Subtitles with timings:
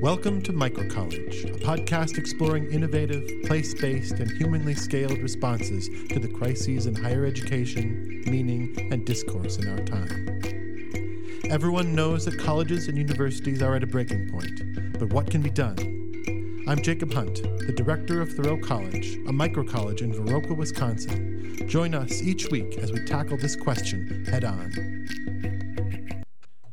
[0.00, 6.26] Welcome to Microcollege, a podcast exploring innovative, place based, and humanly scaled responses to the
[6.26, 10.40] crises in higher education, meaning, and discourse in our time.
[11.50, 15.50] Everyone knows that colleges and universities are at a breaking point, but what can be
[15.50, 15.76] done?
[16.66, 21.68] I'm Jacob Hunt, the director of Thoreau College, a microcollege in Viroqua, Wisconsin.
[21.68, 25.06] Join us each week as we tackle this question head on.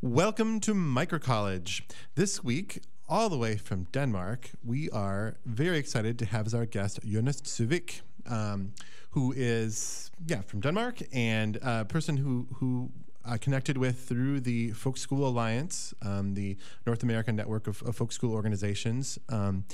[0.02, 1.82] Welcome to Microcollege.
[2.16, 6.66] This week, all the way from Denmark, we are very excited to have as our
[6.66, 8.74] guest Jonas Søvik, um,
[9.12, 12.90] who is yeah from Denmark and a person who who
[13.26, 17.96] uh, connected with through the Folk School Alliance, um, the North American network of, of
[17.96, 19.66] folk school organizations, um,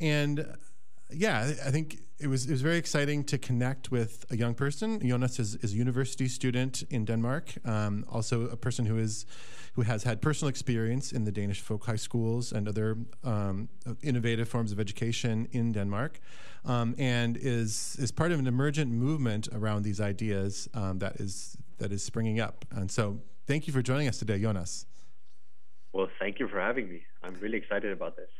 [0.00, 0.46] and
[1.12, 5.00] yeah, I think it was it was very exciting to connect with a young person.
[5.00, 9.26] Jonas is, is a university student in Denmark, um, also a person who is
[9.74, 13.68] who has had personal experience in the Danish folk high schools and other um,
[14.02, 16.20] innovative forms of education in Denmark,
[16.64, 21.56] um, and is is part of an emergent movement around these ideas um, that is
[21.78, 22.64] that is springing up.
[22.70, 24.86] And so, thank you for joining us today, Jonas.
[25.92, 27.02] Well, thank you for having me.
[27.22, 28.30] I'm really excited about this.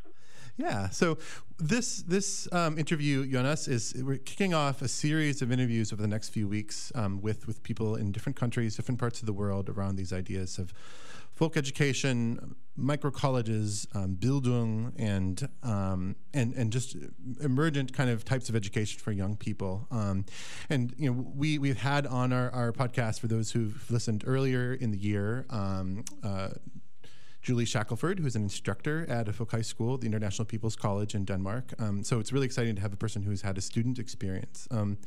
[0.61, 0.91] Yeah.
[0.91, 1.17] So
[1.59, 6.09] this this um, interview, Jonas, is we're kicking off a series of interviews over the
[6.09, 9.71] next few weeks um, with with people in different countries, different parts of the world
[9.71, 10.75] around these ideas of
[11.33, 16.95] folk education, micro colleges, um, Bildung, and um, and and just
[17.41, 19.87] emergent kind of types of education for young people.
[19.91, 20.27] Um,
[20.69, 24.75] and you know, we we've had on our, our podcast for those who've listened earlier
[24.75, 25.47] in the year.
[25.49, 26.51] Um, uh,
[27.43, 31.25] Julie Shackelford, who's an instructor at a folk high school, the International People's College in
[31.25, 31.75] Denmark.
[31.79, 34.69] Um, so it's really exciting to have a person who's had a student experience.
[34.71, 34.99] Um,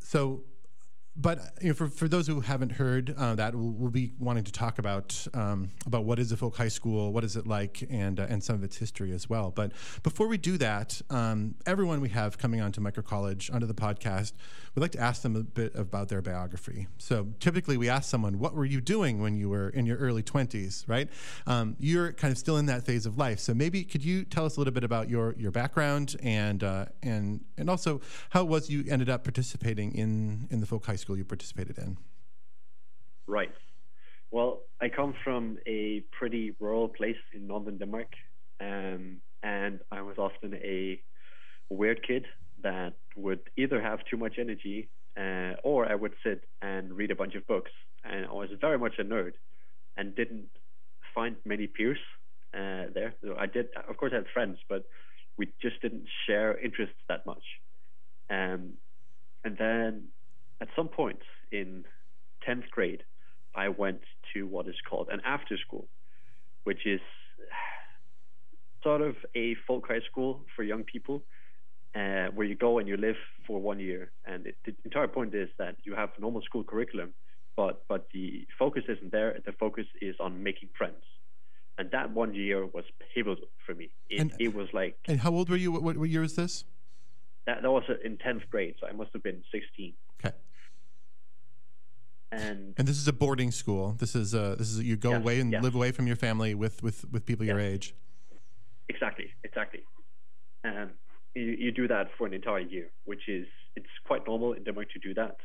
[0.00, 0.44] so
[1.16, 4.44] but you know, for, for those who haven't heard uh, that, we'll, we'll, be wanting
[4.44, 7.86] to talk about um, about what is a folk high school, what is it like,
[7.88, 9.50] and uh, and some of its history as well.
[9.50, 9.72] But
[10.02, 14.32] before we do that, um, everyone we have coming onto Micro College onto the podcast,
[14.74, 16.86] we'd like to ask them a bit about their biography.
[16.98, 20.22] So typically, we ask someone, "What were you doing when you were in your early
[20.22, 21.08] 20s?" Right?
[21.46, 23.38] Um, you're kind of still in that phase of life.
[23.38, 26.86] So maybe could you tell us a little bit about your your background and uh,
[27.02, 30.96] and and also how it was you ended up participating in in the folk high
[30.96, 31.96] school school you participated in?
[33.28, 33.54] Right.
[34.32, 38.12] Well, I come from a pretty rural place in northern Denmark,
[38.60, 41.00] um, and I was often a
[41.70, 42.24] weird kid
[42.62, 47.14] that would either have too much energy uh, or I would sit and read a
[47.22, 47.70] bunch of books.
[48.04, 49.34] And I was very much a nerd
[49.96, 50.50] and didn't
[51.14, 52.02] find many peers
[52.52, 53.14] uh, there.
[53.22, 54.82] So I did, of course, I had friends, but
[55.38, 57.46] we just didn't share interests that much.
[58.28, 58.62] Um,
[59.44, 60.08] and then
[60.60, 61.20] at some point
[61.52, 61.84] in
[62.48, 63.02] 10th grade,
[63.54, 64.00] I went
[64.34, 65.88] to what is called an after school,
[66.64, 67.00] which is
[68.82, 71.22] sort of a folk high school for young people,
[71.94, 74.10] uh, where you go and you live for one year.
[74.24, 77.14] And it, the entire point is that you have normal school curriculum,
[77.56, 79.38] but but the focus isn't there.
[79.44, 81.02] The focus is on making friends.
[81.78, 82.84] And that one year was
[83.14, 83.90] pivotal for me.
[84.08, 84.96] It, and, it was like.
[85.06, 85.72] And how old were you?
[85.72, 86.64] What, what year is this?
[87.46, 89.92] That, that was in 10th grade, so I must have been 16.
[90.18, 90.34] Okay.
[92.32, 93.94] And, and this is a boarding school.
[93.98, 95.62] This is uh, this is you go yes, away and yes.
[95.62, 97.52] live away from your family with with with people yes.
[97.52, 97.94] your age.
[98.88, 99.80] Exactly, exactly.
[100.64, 100.90] And
[101.34, 104.88] you, you do that for an entire year, which is it's quite normal in Denmark
[104.92, 105.36] to do that.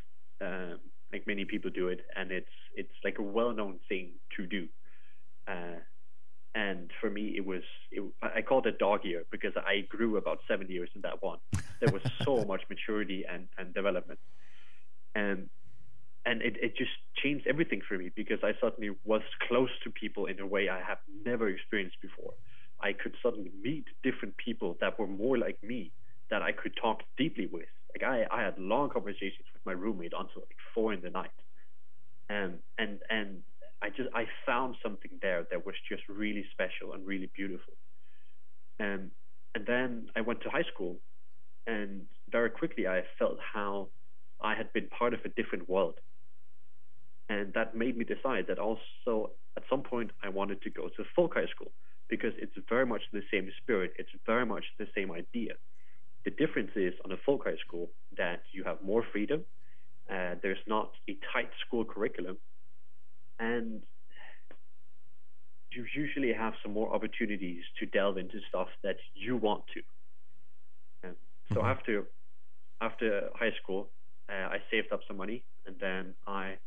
[0.42, 0.80] Um,
[1.14, 4.68] like many people do it, and it's it's like a well-known thing to do.
[5.48, 5.80] Uh,
[6.56, 10.40] and for me, it was it, I called it dog year because I grew about
[10.48, 11.40] seven years in that one.
[11.80, 14.20] There was so much maturity and and development,
[15.16, 15.50] and
[16.42, 16.92] and it, it just
[17.22, 20.80] changed everything for me because I suddenly was close to people in a way I
[20.80, 22.34] have never experienced before.
[22.82, 25.92] I could suddenly meet different people that were more like me
[26.30, 27.68] that I could talk deeply with.
[27.96, 31.30] Like I, I had long conversations with my roommate until like four in the night.
[32.30, 33.44] And and and
[33.84, 37.74] I just I found something there that was just really special and really beautiful.
[38.80, 39.12] And
[39.54, 40.98] and then I went to high school
[41.68, 43.90] and very quickly I felt how
[44.42, 46.00] I had been part of a different world
[47.32, 51.04] and that made me decide that also at some point I wanted to go to
[51.16, 51.72] folk high school
[52.10, 55.54] because it's very much the same spirit, it's very much the same idea.
[56.26, 59.46] The difference is on a folk high school that you have more freedom,
[60.10, 62.38] uh, there's not a tight school curriculum,
[63.40, 63.82] and
[65.72, 69.82] you usually have some more opportunities to delve into stuff that you want to.
[71.04, 71.16] And
[71.54, 71.68] so mm-hmm.
[71.68, 72.04] after
[72.82, 73.88] after high school,
[74.28, 76.58] uh, I saved up some money, and then I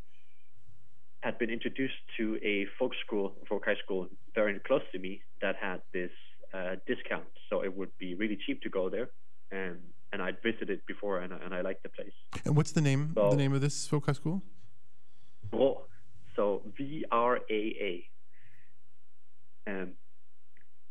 [1.25, 5.57] had been introduced to a folk school, folk high school, very close to me that
[5.57, 6.11] had this
[6.53, 9.09] uh, discounts, so it would be really cheap to go there.
[9.51, 9.79] And
[10.13, 12.17] and I'd visited before, and and I liked the place.
[12.45, 13.13] And what's the name?
[13.15, 14.43] So, the name of this folk high school?
[15.51, 15.79] Vraa.
[16.37, 17.61] So V R A
[17.91, 18.11] A.
[19.67, 19.93] Um,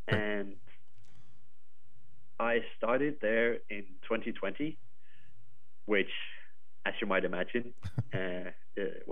[0.07, 0.55] and
[2.39, 4.77] I started there in 2020,
[5.85, 6.09] which,
[6.87, 7.73] as you might imagine,
[8.13, 8.49] uh,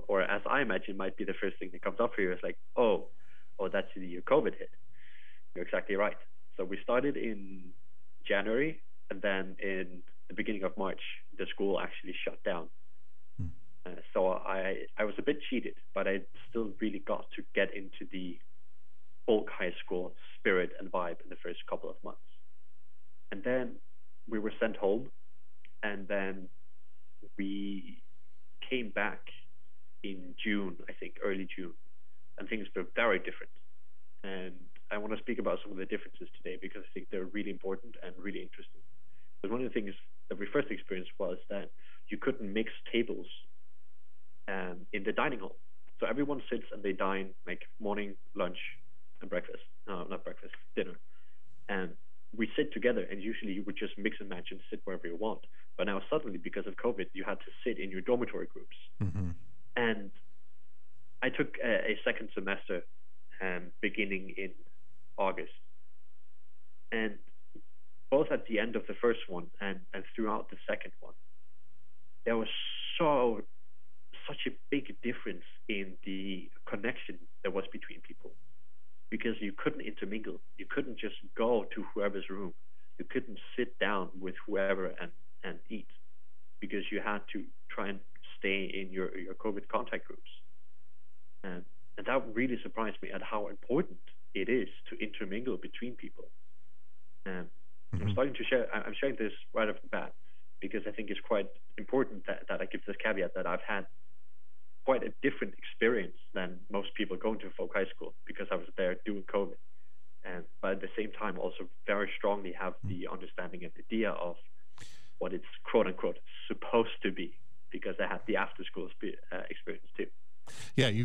[0.08, 2.32] or as I imagine, might be the first thing that comes up for you.
[2.32, 3.08] Is like, oh,
[3.60, 4.70] oh, that's the year COVID hit.
[5.56, 6.18] You're exactly right.
[6.58, 7.72] So we started in
[8.28, 11.02] January, and then in the beginning of March,
[11.38, 12.68] the school actually shut down.
[13.38, 13.48] Hmm.
[13.86, 15.76] Uh, so I I was a bit cheated,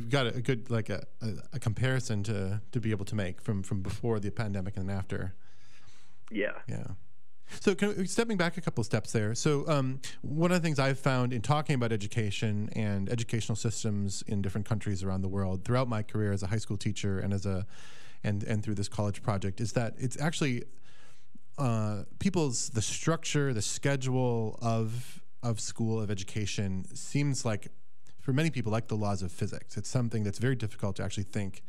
[0.06, 3.40] you've got a good like a, a, a, comparison to to be able to make
[3.40, 5.34] from from before the pandemic and then after.
[6.30, 6.52] Yeah.
[6.68, 6.86] Yeah.
[7.60, 9.32] So, we, stepping back a couple steps there.
[9.36, 14.22] So, um, one of the things I've found in talking about education and educational systems
[14.26, 17.32] in different countries around the world throughout my career as a high school teacher and
[17.32, 17.66] as a
[18.24, 20.64] and and through this college project is that it's actually
[21.58, 27.68] uh, people's the structure, the schedule of of school of education seems like
[28.26, 29.76] for many people like the laws of physics.
[29.76, 31.62] It's something that's very difficult to actually think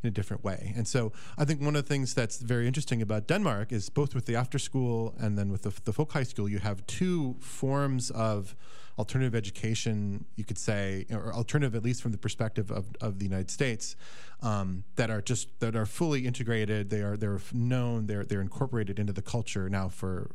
[0.00, 0.72] in a different way.
[0.76, 4.14] And so I think one of the things that's very interesting about Denmark is both
[4.14, 7.34] with the after school and then with the, the folk high school, you have two
[7.40, 8.54] forms of
[8.96, 13.24] alternative education, you could say, or alternative at least from the perspective of, of the
[13.24, 13.96] United States,
[14.40, 16.90] um, that are just that are fully integrated.
[16.90, 18.06] They are they're known.
[18.06, 20.30] They're they're incorporated into the culture now for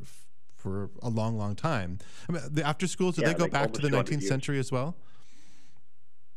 [0.58, 2.00] for a long, long time.
[2.28, 4.28] I mean, the after schools, do yeah, they go like back to the 19th years.
[4.28, 4.94] century as well?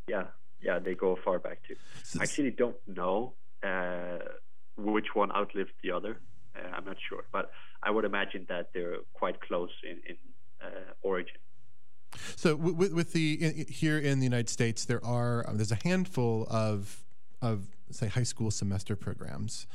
[0.07, 0.25] Yeah,
[0.61, 1.75] yeah, they go far back too.
[2.19, 4.19] I actually don't know uh,
[4.77, 6.19] which one outlived the other.
[6.55, 7.51] Uh, I'm not sure, but
[7.81, 10.17] I would imagine that they're quite close in, in
[10.61, 11.35] uh, origin.
[12.35, 15.79] So with, with the in, here in the United States, there are um, there's a
[15.83, 17.03] handful of
[17.41, 19.67] of say high school semester programs.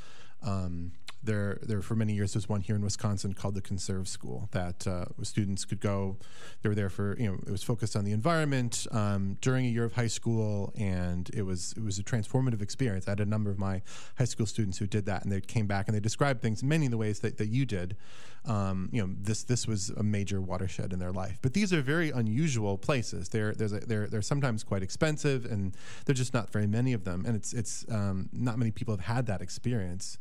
[0.42, 4.48] Um, there, there for many years was one here in Wisconsin called the Conserve School
[4.52, 6.16] that uh, students could go.
[6.62, 9.68] They were there for you know it was focused on the environment um, during a
[9.68, 13.08] year of high school, and it was it was a transformative experience.
[13.08, 13.82] I had a number of my
[14.16, 16.68] high school students who did that, and they came back and they described things in
[16.68, 17.96] many of the ways that, that you did.
[18.44, 21.38] Um, you know this this was a major watershed in their life.
[21.42, 23.28] But these are very unusual places.
[23.28, 27.04] They're there's a, they're they're sometimes quite expensive, and there's just not very many of
[27.04, 30.18] them, and it's it's um, not many people have had that experience.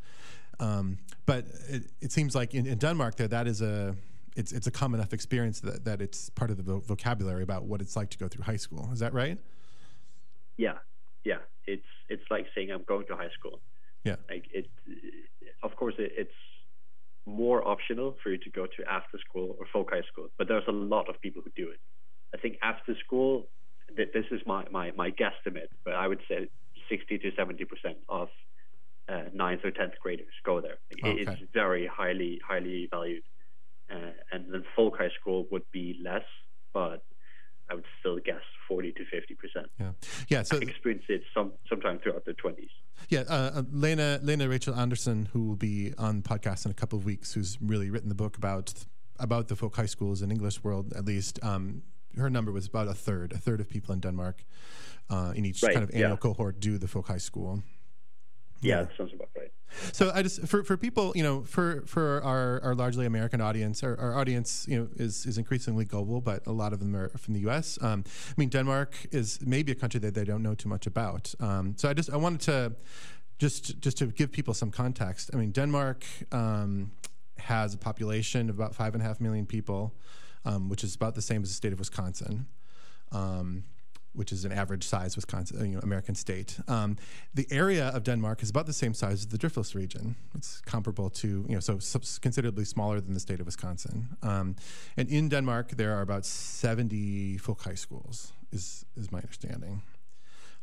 [0.59, 3.95] Um, but it, it, seems like in, in, Denmark, there that is a
[4.35, 7.65] it's it's a common enough experience that, that it's part of the vo- vocabulary about
[7.65, 8.89] what it's like to go through high school.
[8.91, 9.37] Is that right?
[10.57, 10.77] Yeah,
[11.23, 11.37] yeah.
[11.67, 13.59] It's it's like saying I'm going to high school.
[14.03, 14.15] Yeah.
[14.29, 14.67] Like it.
[15.61, 16.31] Of course, it, it's
[17.27, 20.67] more optional for you to go to after school or folk high school, but there's
[20.67, 21.79] a lot of people who do it.
[22.33, 23.47] I think after school,
[23.95, 26.49] th- this is my, my, my guesstimate, but I would say
[26.89, 28.29] 60 to 70 percent of
[29.09, 30.77] uh, ninth or tenth graders go there.
[30.93, 31.21] Okay.
[31.21, 33.23] It's very highly highly valued,
[33.91, 36.25] uh, and then folk high school would be less,
[36.73, 37.03] but
[37.69, 39.67] I would still guess 40 to 50 percent.
[39.79, 39.91] Yeah,
[40.29, 40.43] yeah.
[40.43, 42.69] So I experienced it some sometime throughout the 20s.
[43.09, 46.99] Yeah, uh, uh, Lene Lene Rachel Andersen, who will be on podcast in a couple
[46.99, 48.73] of weeks, who's really written the book about
[49.19, 51.39] about the folk high schools in English world at least.
[51.43, 51.83] Um,
[52.17, 54.43] her number was about a third, a third of people in Denmark
[55.09, 56.15] uh, in each Right, kind of annual yeah.
[56.15, 57.63] cohort do the folk high school.
[58.61, 59.51] Yeah, that sounds about right.
[59.91, 63.83] So I just for, for people, you know, for for our, our largely American audience,
[63.83, 67.09] our, our audience, you know, is is increasingly global, but a lot of them are
[67.09, 67.77] from the U.S.
[67.81, 71.33] Um, I mean, Denmark is maybe a country that they don't know too much about.
[71.39, 72.75] Um, so I just I wanted to
[73.39, 75.29] just just to give people some context.
[75.33, 76.91] I mean, Denmark um,
[77.37, 79.93] has a population of about five and a half million people,
[80.45, 82.47] um, which is about the same as the state of Wisconsin.
[84.17, 86.59] Which is an average size Wisconsin, you know, American state.
[86.67, 86.97] Um,
[87.33, 90.15] the area of Denmark is about the same size as the Driftless region.
[90.33, 91.77] It's comparable to, you know, so
[92.19, 94.09] considerably smaller than the state of Wisconsin.
[94.23, 94.55] Um,
[94.97, 99.81] and in Denmark, there are about 70 folk high schools, is is my understanding.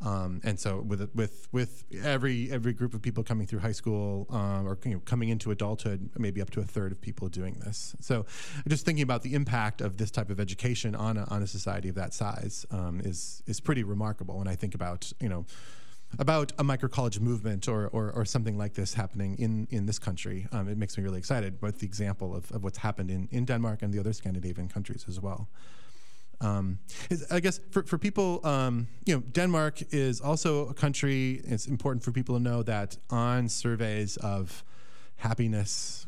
[0.00, 4.26] Um, and so with with with every every group of people coming through high school
[4.30, 7.54] um, or you know, coming into adulthood, maybe up to a third of people doing
[7.64, 7.94] this.
[8.00, 8.26] So
[8.68, 11.88] just thinking about the impact of this type of education on a, on a society
[11.88, 14.38] of that size um, is is pretty remarkable.
[14.38, 15.46] When I think about you know
[16.18, 19.98] about a micro college movement or, or, or something like this happening in, in this
[19.98, 23.28] country, um, it makes me really excited with the example of, of what's happened in,
[23.30, 25.48] in Denmark and the other Scandinavian countries as well.
[26.40, 26.78] Um,
[27.30, 31.40] I guess for, for people, um, you know, Denmark is also a country.
[31.44, 34.64] It's important for people to know that on surveys of
[35.16, 36.06] happiness,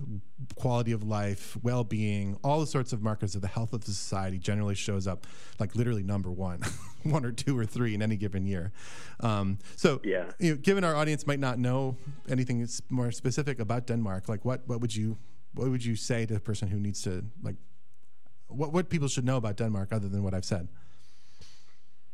[0.57, 4.37] quality of life, well-being, all the sorts of markers of the health of the society
[4.39, 5.27] generally shows up
[5.59, 6.61] like literally number one,
[7.05, 8.73] one or two or three in any given year.
[9.21, 10.33] Um, so, Yeah.
[10.39, 11.97] you know, given our audience might not know
[12.29, 15.17] anything more specific about Denmark, like what what would you
[15.55, 17.57] what would you say to a person who needs to like
[18.49, 20.69] what what people should know about Denmark other than what I've said?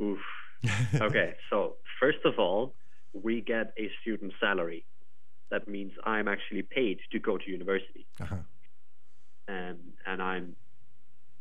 [0.00, 0.18] Oof.
[1.00, 2.74] okay, so first of all,
[3.12, 4.84] we get a student salary.
[5.50, 8.36] That means I'm actually paid to go to university, Uh-huh.
[9.48, 10.56] and and I'm.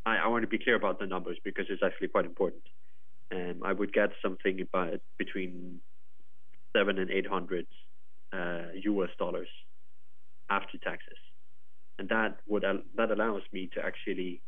[0.05, 2.63] I, I want to be clear about the numbers because it's actually quite important.
[3.31, 5.79] Um, I would get something about between
[6.75, 7.67] seven and eight hundred
[8.33, 9.09] uh, U.S.
[9.17, 9.47] dollars
[10.49, 11.17] after taxes,
[11.99, 14.41] and that would al- that allows me to actually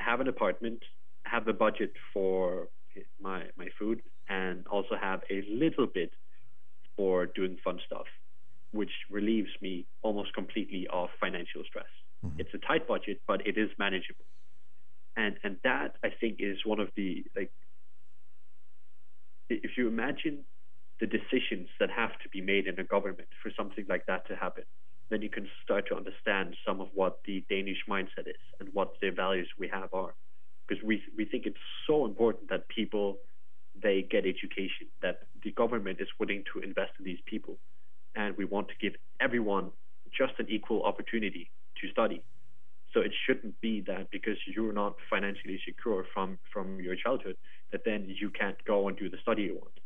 [0.00, 0.82] have an apartment,
[1.24, 2.68] have a budget for
[3.20, 6.10] my my food, and also have a little bit
[6.96, 8.06] for doing fun stuff,
[8.72, 11.84] which relieves me almost completely of financial stress.
[12.24, 12.40] Mm-hmm.
[12.40, 14.24] It's a tight budget, but it is manageable,
[15.16, 17.52] and and that I think is one of the like
[19.48, 20.44] if you imagine
[21.00, 24.34] the decisions that have to be made in a government for something like that to
[24.34, 24.64] happen,
[25.10, 28.92] then you can start to understand some of what the Danish mindset is and what
[29.00, 30.14] the values we have are.
[30.66, 33.18] Because we we think it's so important that people
[33.80, 37.58] they get education, that the government is willing to invest in these people,
[38.16, 39.70] and we want to give everyone
[40.16, 42.22] just an equal opportunity to study.
[42.94, 47.36] So it shouldn't be that because you're not financially secure from from your childhood
[47.70, 49.78] that then you can't go and do the study you want.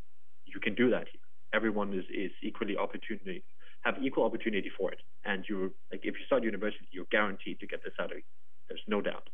[0.45, 1.21] You can do that here.
[1.53, 3.43] Everyone is, is equally opportunity
[3.81, 4.99] have equal opportunity for it.
[5.25, 8.23] And you're like if you start university, you're guaranteed to get the salary.
[8.67, 9.29] There's no doubt.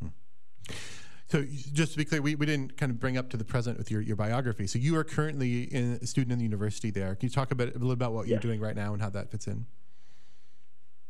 [0.00, 0.08] Hmm.
[1.28, 3.78] So just to be clear, we, we didn't kind of bring up to the present
[3.78, 4.66] with your, your biography.
[4.66, 7.14] So you are currently in, a student in the university there.
[7.14, 9.46] Can you talk a little about what you're doing right now and how that fits
[9.46, 9.66] in?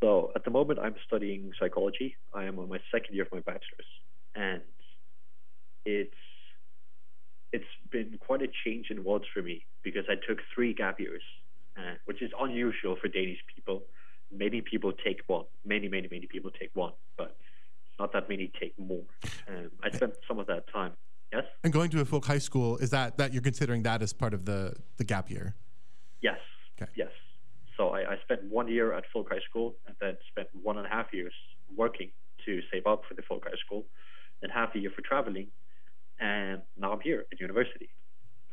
[0.02, 2.16] So at the moment, I'm studying psychology.
[2.34, 3.86] I am on my second year of my bachelor's,
[4.34, 4.60] and
[5.86, 6.14] it's
[7.52, 11.22] it's been quite a change in worlds for me because I took three gap years,
[11.76, 13.82] uh, which is unusual for Danish people.
[14.32, 15.44] Many people take one.
[15.64, 17.36] Many, many, many people take one, but
[17.98, 19.04] not that many take more.
[19.48, 20.92] Um, I spent some of that time.
[21.32, 21.44] Yes.
[21.62, 24.34] And going to a folk high school is that that you're considering that as part
[24.34, 25.54] of the the gap year?
[26.20, 26.38] Yes.
[26.80, 26.90] Okay.
[26.96, 27.10] Yes.
[27.76, 30.86] So I, I spent one year at folk high school and then spent one and
[30.86, 31.32] a half years
[31.76, 32.10] working
[32.46, 33.86] to save up for the folk high school,
[34.42, 35.48] and half a year for traveling,
[36.20, 37.88] and now I'm here at university.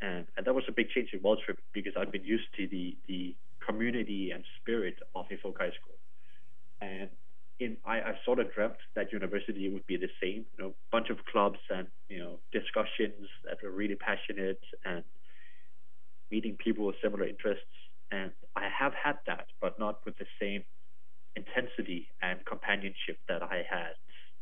[0.01, 2.67] And, and that was a big change in world me because I've been used to
[2.67, 5.95] the, the community and spirit of a folk high school.
[6.81, 7.09] And
[7.59, 11.09] in I, I sort of dreamt that university would be the same, you know, bunch
[11.09, 15.03] of clubs and you know discussions that were really passionate and
[16.31, 17.65] meeting people with similar interests.
[18.11, 20.63] And I have had that, but not with the same
[21.35, 23.93] intensity and companionship that I had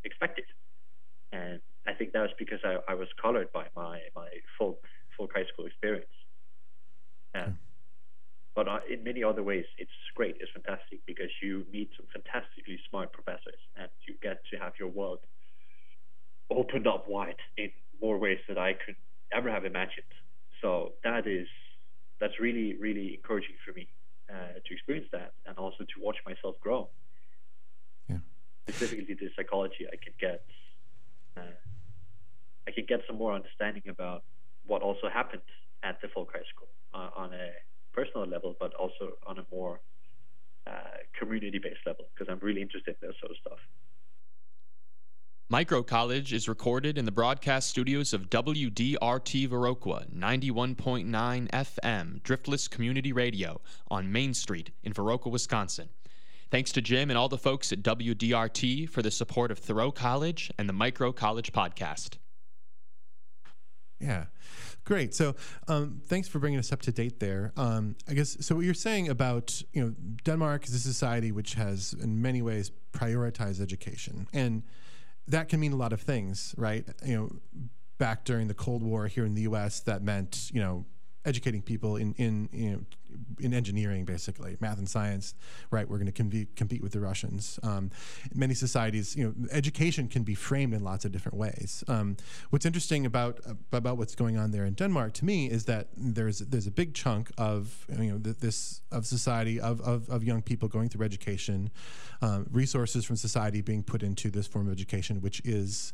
[0.02, 0.44] expected.
[1.32, 4.82] And I think that was because I, I was colored by my, my folk,
[5.16, 6.16] folk high school experience.
[7.34, 7.56] And,
[8.54, 10.36] But uh, in many other ways, it's great.
[10.40, 14.88] It's fantastic because you meet some fantastically smart professors and you get to have your
[14.88, 15.20] world
[16.50, 17.70] opened up wide in
[18.02, 18.96] more ways that I could
[19.32, 20.12] ever have imagined.
[20.60, 21.46] So that is
[22.20, 23.88] that's really really encouraging for me
[24.28, 26.88] uh, to experience that and also to watch myself grow.
[28.08, 28.18] Yeah.
[28.68, 30.44] Specifically, the psychology I can get.
[31.36, 31.54] Uh,
[32.68, 34.22] I can get some more understanding about
[34.66, 35.42] what also happened
[35.82, 37.50] at the folk high school uh, on a
[37.92, 39.80] personal level, but also on a more
[40.66, 40.70] uh,
[41.18, 43.58] community-based level because I'm really interested in this sort of stuff.
[45.52, 53.12] Micro College is recorded in the broadcast studios of WDRT Viroqua 91.9 FM, Driftless Community
[53.12, 55.88] Radio, on Main Street in Viroqua, Wisconsin.
[56.52, 60.52] Thanks to Jim and all the folks at WDRT for the support of Thoreau College
[60.56, 62.18] and the Micro College podcast.
[64.00, 64.26] Yeah,
[64.84, 65.14] great.
[65.14, 65.36] So,
[65.68, 67.52] um, thanks for bringing us up to date there.
[67.56, 68.54] Um, I guess so.
[68.54, 72.70] What you're saying about you know Denmark is a society which has, in many ways,
[72.92, 74.62] prioritized education, and
[75.28, 76.86] that can mean a lot of things, right?
[77.04, 80.86] You know, back during the Cold War here in the U.S., that meant you know
[81.24, 82.80] educating people in in you know
[83.40, 84.56] in engineering basically.
[84.60, 85.34] Math and science
[85.70, 87.58] right we're going to compete compete with the russians.
[87.62, 87.90] Um,
[88.34, 91.84] many societies you know education can be framed in lots of different ways.
[91.88, 92.16] Um,
[92.50, 93.40] what's interesting about
[93.72, 96.94] about what's going on there in denmark to me is that there's there's a big
[96.94, 101.70] chunk of you know this of society of of, of young people going through education
[102.22, 105.92] um, resources from society being put into this form of education which is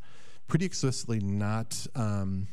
[0.49, 2.47] pretty explicitly not um,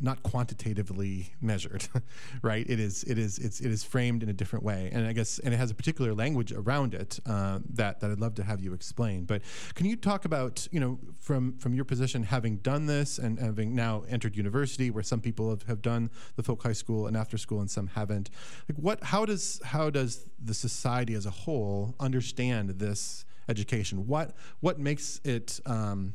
[0.00, 1.88] not quantitatively measured,
[2.42, 2.68] right?
[2.68, 5.38] It is it is it's it is framed in a different way, and I guess
[5.38, 8.60] and it has a particular language around it uh, that that I'd love to have
[8.60, 9.24] you explain.
[9.24, 9.42] But
[9.74, 13.74] can you talk about you know from from your position having done this and having
[13.74, 17.38] now entered university, where some people have, have done the folk high school and after
[17.38, 18.30] school and some haven't,
[18.68, 24.06] like what how does how does the society as a whole understand this education?
[24.06, 26.14] What what makes it um,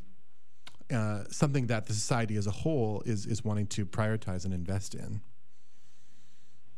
[0.91, 4.93] uh, something that the society as a whole is is wanting to prioritize and invest
[4.93, 5.21] in.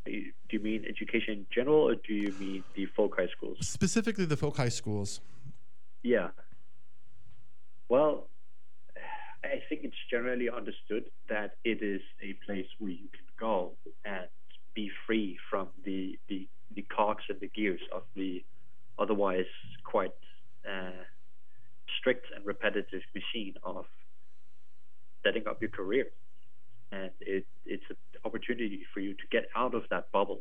[0.06, 3.58] Do you mean education in general, or do you mean the folk high schools?
[3.62, 5.20] Specifically, the folk high schools.
[6.04, 6.30] Yeah.
[7.90, 8.30] Well,
[9.44, 13.74] I think it's generally understood that it is a place where you can go
[14.06, 14.28] and
[14.74, 18.44] be free from the the, the cogs and the gears of the
[18.98, 19.46] otherwise
[19.84, 20.14] quite
[20.66, 21.04] uh,
[22.08, 23.84] strict and repetitive machine of
[25.26, 26.06] setting up your career.
[26.94, 30.40] And it, it's an opportunity for you to get out of that bubble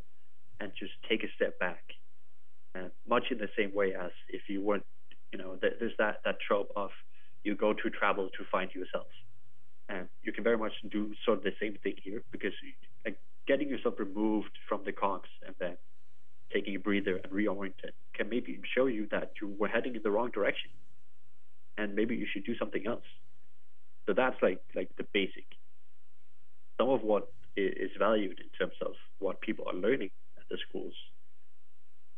[0.61, 1.83] and just take a step back.
[2.77, 4.85] And much in the same way as if you weren't,
[5.33, 6.91] you know, there's that, that trope of
[7.43, 9.09] you go to travel to find yourself.
[9.89, 12.53] And you can very much do sort of the same thing here because
[13.05, 15.77] like, getting yourself removed from the cogs and then
[16.53, 20.11] taking a breather and reorienting can maybe show you that you were heading in the
[20.13, 20.71] wrong direction
[21.79, 23.05] and maybe you should do something else.
[24.07, 25.47] So that's like like the basic.
[26.79, 30.93] Some of what is valued in terms of what people are learning at the schools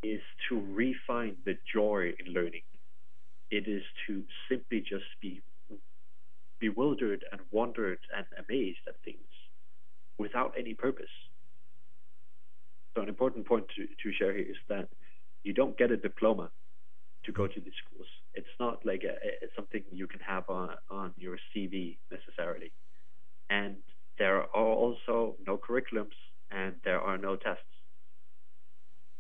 [0.03, 2.63] is to refine the joy in learning.
[3.51, 5.41] It is to simply just be
[6.61, 9.19] bewildered and wondered and amazed at things
[10.19, 11.07] without any purpose.
[12.95, 14.89] So an important point to, to share here is that
[15.45, 16.51] you don't get a diploma
[17.29, 18.09] to go to these schools.
[18.35, 22.73] It's not like a, it's something you can have on on your CV necessarily,
[23.51, 23.77] and
[24.19, 26.19] there are also no curriculums
[26.51, 27.75] and there are no tests.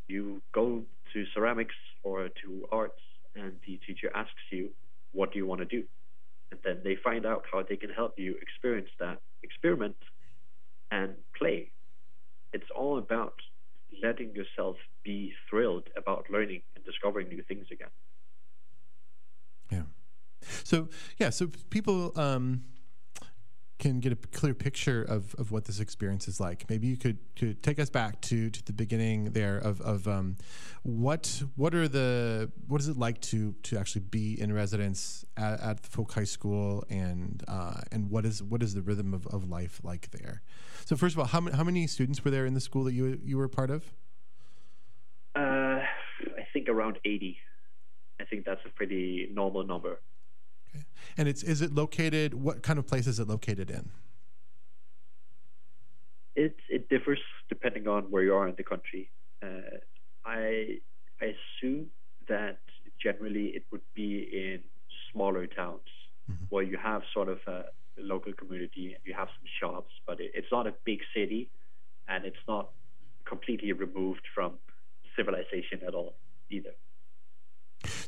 [0.08, 3.02] You go to ceramics or to arts,
[3.36, 4.70] and the teacher asks you,
[5.12, 5.82] "What do you want to do?"
[6.50, 10.00] And then they find out how they can help you experience that experiment
[10.90, 11.70] and play.
[12.54, 13.36] It's all about
[14.02, 15.18] letting yourself be
[15.48, 17.92] thrilled about learning discovering new things again.
[19.70, 19.82] Yeah.
[20.64, 22.62] So yeah, so people um,
[23.78, 26.68] can get a clear picture of, of what this experience is like.
[26.68, 30.36] Maybe you could, could take us back to, to the beginning there of, of um,
[30.82, 35.60] what what are the what is it like to to actually be in residence at,
[35.60, 39.26] at the folk high school and uh, and what is what is the rhythm of,
[39.28, 40.42] of life like there?
[40.84, 42.94] So first of all, how many how many students were there in the school that
[42.94, 43.94] you you were part of?
[46.58, 47.38] Think around eighty.
[48.20, 50.00] I think that's a pretty normal number.
[50.68, 50.84] Okay.
[51.16, 52.34] And it's is it located?
[52.34, 53.90] What kind of place is it located in?
[56.34, 59.08] It it differs depending on where you are in the country.
[59.40, 59.78] Uh,
[60.24, 60.78] I
[61.20, 61.86] I assume
[62.26, 62.58] that
[63.00, 64.58] generally it would be in
[65.12, 65.88] smaller towns
[66.28, 66.46] mm-hmm.
[66.48, 67.66] where you have sort of a
[67.96, 71.50] local community and you have some shops, but it, it's not a big city
[72.08, 72.70] and it's not
[73.24, 74.54] completely removed from
[75.14, 76.16] civilization at all
[76.50, 76.74] either.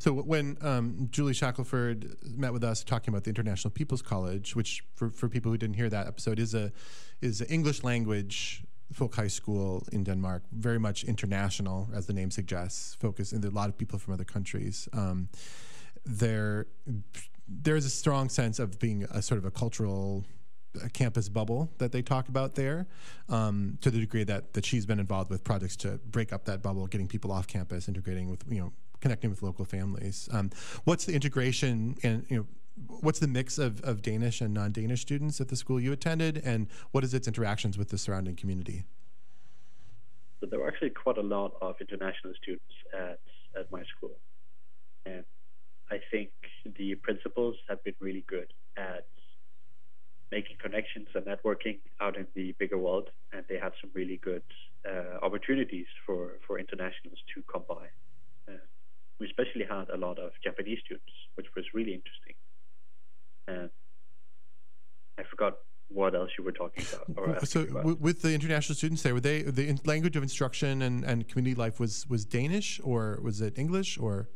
[0.00, 4.82] So when um, Julie Shackelford met with us talking about the International People's College, which
[4.94, 6.72] for, for people who didn't hear that episode is a
[7.20, 12.30] is an English language folk high school in Denmark, very much international, as the name
[12.30, 12.94] suggests.
[12.94, 14.88] Focus and a lot of people from other countries.
[14.92, 15.28] Um,
[16.04, 16.66] there
[17.46, 20.24] there is a strong sense of being a sort of a cultural
[20.92, 22.86] campus bubble that they talk about there,
[23.28, 26.62] um, to the degree that that she's been involved with projects to break up that
[26.62, 30.28] bubble, getting people off campus, integrating with you know connecting with local families.
[30.32, 30.50] Um,
[30.84, 32.46] what's the integration and you know
[33.00, 36.68] what's the mix of, of Danish and non-Danish students at the school you attended, and
[36.92, 38.84] what is its interactions with the surrounding community?
[40.40, 43.20] So there were actually quite a lot of international students at
[43.58, 44.16] at my school,
[45.04, 45.24] and
[45.90, 46.30] I think
[46.76, 49.06] the principals have been really good at
[50.30, 54.42] making connections and networking out in the bigger world, and they have some really good
[54.88, 57.86] uh, opportunities for, for internationals to come by.
[58.48, 58.56] Uh,
[59.18, 62.34] we especially had a lot of Japanese students, which was really interesting.
[63.48, 63.70] And
[65.18, 67.46] I forgot what else you were talking about.
[67.48, 68.00] so, about.
[68.00, 71.80] with the international students there, were they the language of instruction and, and community life
[71.80, 74.28] was was Danish or was it English or?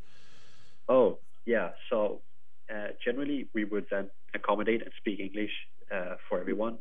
[0.89, 2.21] Oh yeah, so
[2.69, 5.53] uh, generally we would then accommodate and speak English
[5.93, 6.79] uh, for everyone.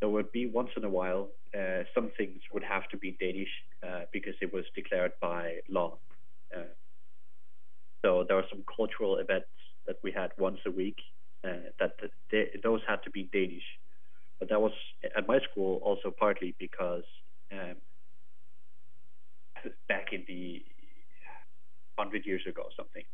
[0.00, 3.48] There would be once in a while uh, some things would have to be Danish
[3.86, 5.98] uh, because it was declared by law.
[6.54, 6.62] Uh,
[8.04, 9.46] so there were some cultural events
[9.86, 10.96] that we had once a week
[11.44, 11.92] uh, that
[12.62, 13.62] those had to be Danish.
[14.40, 14.72] But that was
[15.16, 17.04] at my school also partly because
[17.52, 17.76] um,
[19.88, 20.62] back in the
[21.96, 23.04] hundred years ago, or something,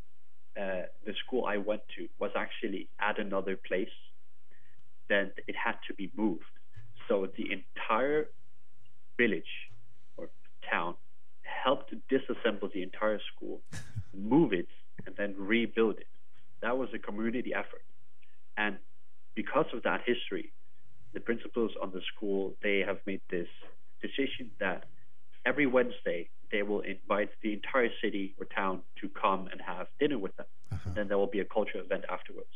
[0.59, 3.87] uh, the school I went to was actually at another place
[5.11, 6.43] then it had to be moved.
[7.07, 8.29] So the entire
[9.17, 9.43] village
[10.17, 10.29] or
[10.69, 10.95] town
[11.41, 13.61] helped disassemble the entire school,
[14.13, 14.67] move it,
[15.05, 16.07] and then rebuild it.
[16.61, 17.83] That was a community effort.
[18.57, 18.77] And
[19.35, 20.53] because of that history,
[21.13, 23.47] the principals on the school they have made this
[24.01, 24.85] decision that
[25.45, 30.17] every Wednesday they will invite the entire city or town to come and have dinner
[30.17, 30.45] with them.
[30.71, 30.91] Uh-huh.
[30.95, 32.49] Then there will be a cultural event afterwards.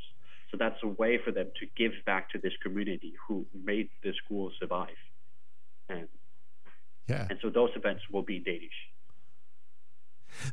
[0.51, 4.13] So that's a way for them to give back to this community who made the
[4.23, 4.95] school survive.
[5.89, 6.08] And
[7.08, 7.27] yeah.
[7.29, 8.73] And so those events will be Danish.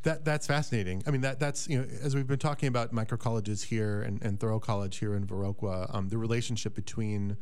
[0.02, 1.02] That that's fascinating.
[1.06, 4.22] I mean, that that's you know, as we've been talking about micro colleges here and,
[4.22, 7.36] and Thoreau College here in Viroqua, um, the relationship between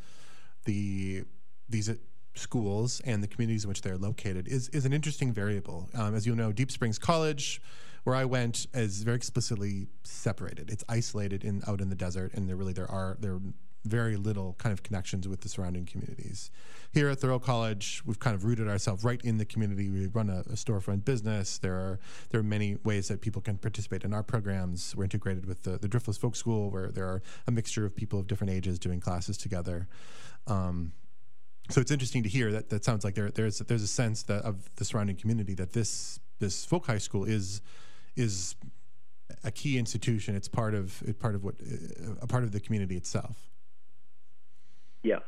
[0.64, 1.24] the
[1.68, 1.90] these
[2.34, 5.90] schools and the communities in which they're located is is an interesting variable.
[5.94, 7.60] Um, as you know, Deep Springs College
[8.04, 10.70] where I went is very explicitly separated.
[10.70, 13.40] It's isolated in out in the desert, and there really there are there
[13.84, 16.50] very little kind of connections with the surrounding communities.
[16.92, 19.88] Here at Thoreau College, we've kind of rooted ourselves right in the community.
[19.88, 21.58] We run a, a, storefront business.
[21.58, 21.98] There are
[22.30, 24.94] there are many ways that people can participate in our programs.
[24.94, 28.18] We're integrated with the, the Driftless Folk School, where there are a mixture of people
[28.18, 29.88] of different ages doing classes together.
[30.46, 30.92] Um,
[31.70, 34.42] so it's interesting to hear that that sounds like there, there's there's a sense that
[34.42, 37.62] of the surrounding community that this this folk high school is
[38.20, 38.54] is
[39.44, 40.36] a key institution.
[40.36, 41.54] It's part of it part of what
[42.20, 43.36] a part of the community itself.
[45.02, 45.20] Yeah.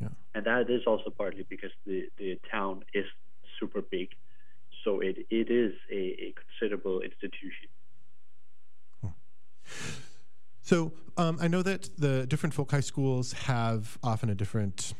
[0.00, 0.08] Yeah.
[0.34, 3.06] And that is also partly because the, the town is
[3.58, 4.10] super big.
[4.84, 7.68] So it, it is a, a considerable institution.
[10.62, 14.94] So um, I know that the different folk high schools have often a different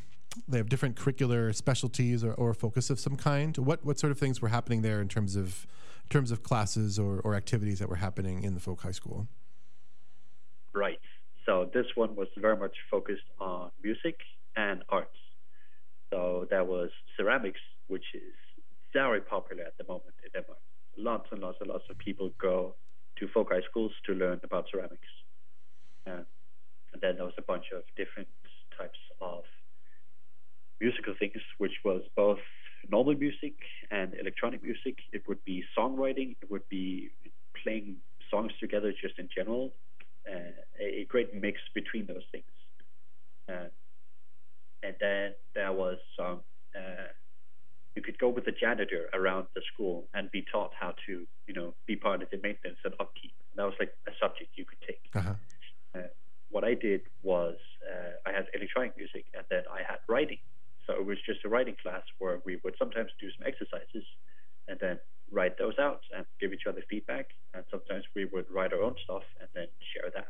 [0.49, 3.57] they have different curricular specialties or, or focus of some kind.
[3.59, 5.67] What what sort of things were happening there in terms of
[6.07, 9.27] in terms of classes or, or activities that were happening in the folk high school?
[10.73, 11.01] Right.
[11.45, 14.17] So this one was very much focused on music
[14.57, 15.19] and arts.
[16.11, 18.35] So there was ceramics, which is
[18.93, 20.61] very popular at the moment in Denmark.
[20.97, 22.77] Lots and lots and lots of people go
[23.19, 25.11] to folk high schools to learn about ceramics.
[26.07, 26.25] and
[27.03, 28.29] then there was a bunch of different
[28.79, 29.43] types of
[30.81, 32.39] musical things, which was both
[32.91, 33.55] normal music
[33.91, 34.99] and electronic music.
[35.13, 36.37] It would be songwriting.
[36.43, 37.11] It would be
[37.63, 37.97] playing
[38.31, 39.73] songs together just in general.
[40.29, 42.45] Uh, a, a, great mix between those things.
[43.49, 43.69] Uh,
[44.83, 46.41] and then there was some.
[46.75, 47.09] Uh,
[47.95, 51.55] you could go with the janitor around the school and be taught how to, you
[51.55, 53.33] know, be part of the maintenance and upkeep.
[53.53, 55.01] And that was like a subject you could take.
[55.15, 55.35] Uh-huh.
[55.95, 56.09] Uh,
[56.51, 57.57] what I did was
[57.89, 60.39] uh, I had electronic music and then I had writing.
[60.87, 64.05] So it was just a writing class where we would sometimes do some exercises
[64.69, 64.99] and then
[65.31, 67.31] write those out and give each other feedback.
[67.55, 70.29] And sometimes we would write our own stuff and then share that.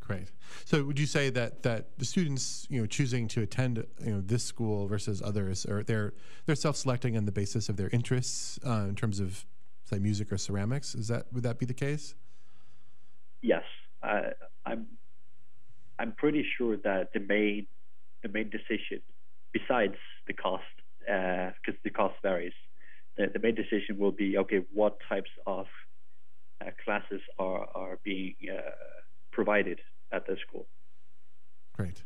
[0.00, 0.30] Great.
[0.64, 4.20] So, would you say that that the students, you know, choosing to attend, you know,
[4.20, 8.86] this school versus others, or they're they're self-selecting on the basis of their interests uh,
[8.88, 9.44] in terms of
[9.84, 10.94] say music or ceramics.
[10.94, 12.14] Is that would that be the case?
[13.42, 13.64] Yes,
[14.02, 14.30] uh,
[14.64, 14.86] I'm.
[15.98, 17.66] I'm pretty sure that the main
[18.26, 19.00] the main decision,
[19.52, 20.64] besides the cost,
[21.00, 22.52] because uh, the cost varies,
[23.16, 24.60] the, the main decision will be okay.
[24.72, 25.66] What types of
[26.60, 28.70] uh, classes are are being uh,
[29.30, 29.78] provided
[30.12, 30.66] at the school?
[31.76, 32.02] Great.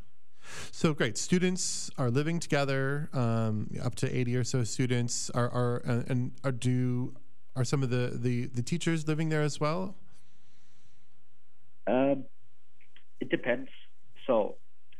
[0.72, 1.16] So great.
[1.16, 5.30] Students are living together, um, up to eighty or so students.
[5.30, 7.14] Are are uh, and are do
[7.56, 9.96] are some of the the the teachers living there as well?
[11.86, 12.24] Um,
[13.20, 13.70] it depends.
[14.26, 14.56] So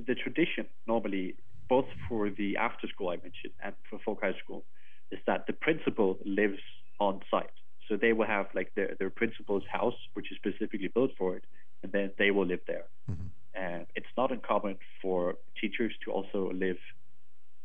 [0.07, 1.35] the tradition normally,
[1.69, 4.65] both for the after school I mentioned and for folk high school,
[5.11, 6.61] is that the principal lives
[6.99, 7.51] on site.
[7.89, 11.45] So they will have like their, their principal's house, which is specifically built for it,
[11.83, 12.85] and then they will live there.
[13.11, 13.27] Mm-hmm.
[13.55, 16.77] And it's not uncommon for teachers to also live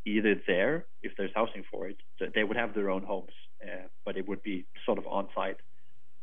[0.05, 1.97] either there if there's housing for it.
[2.17, 5.27] So they would have their own homes, uh, but it would be sort of on
[5.35, 5.57] site.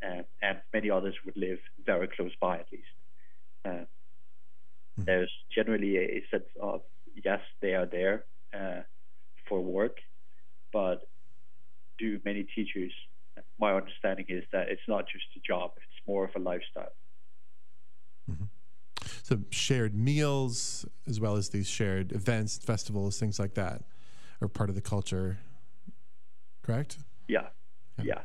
[0.04, 2.84] Uh, and many others would live very close by at least.
[3.64, 3.84] Uh,
[4.98, 5.04] mm-hmm.
[5.04, 6.82] There's generally a, sense of
[7.24, 8.24] yes, they are there
[8.54, 8.82] uh,
[9.48, 9.98] for work,
[10.72, 11.08] but
[11.98, 12.92] do many teachers?
[13.58, 16.92] My understanding is that it's not just a job; it's more of a lifestyle.
[18.30, 18.44] Mm-hmm.
[19.22, 23.82] So shared meals, as well as these shared events, festivals, things like that,
[24.40, 25.38] are part of the culture.
[26.62, 26.98] Correct?
[27.28, 27.48] Yeah.
[27.98, 28.04] Yeah.
[28.04, 28.18] yeah.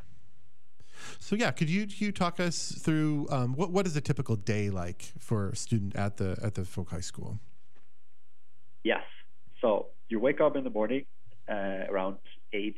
[1.18, 4.70] So yeah, could you you talk us through um, what what is a typical day
[4.70, 7.38] like for a student at the at the folk high school?
[8.84, 9.02] Yes.
[9.60, 11.04] So you wake up in the morning
[11.48, 12.18] uh, around
[12.52, 12.76] eight,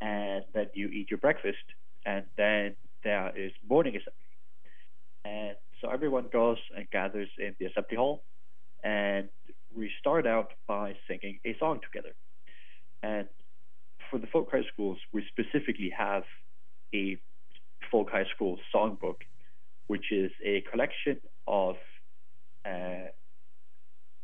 [0.00, 1.64] and then you eat your breakfast,
[2.04, 4.12] and then there is morning assembly,
[5.24, 8.22] and so everyone goes and gathers in the assembly hall,
[8.82, 9.28] and
[9.74, 12.14] we start out by singing a song together.
[13.02, 13.28] And
[14.10, 16.24] for the folk high schools, we specifically have
[16.94, 17.18] a
[17.90, 19.16] folk high school songbook,
[19.86, 21.76] which is a collection of
[22.64, 23.08] uh,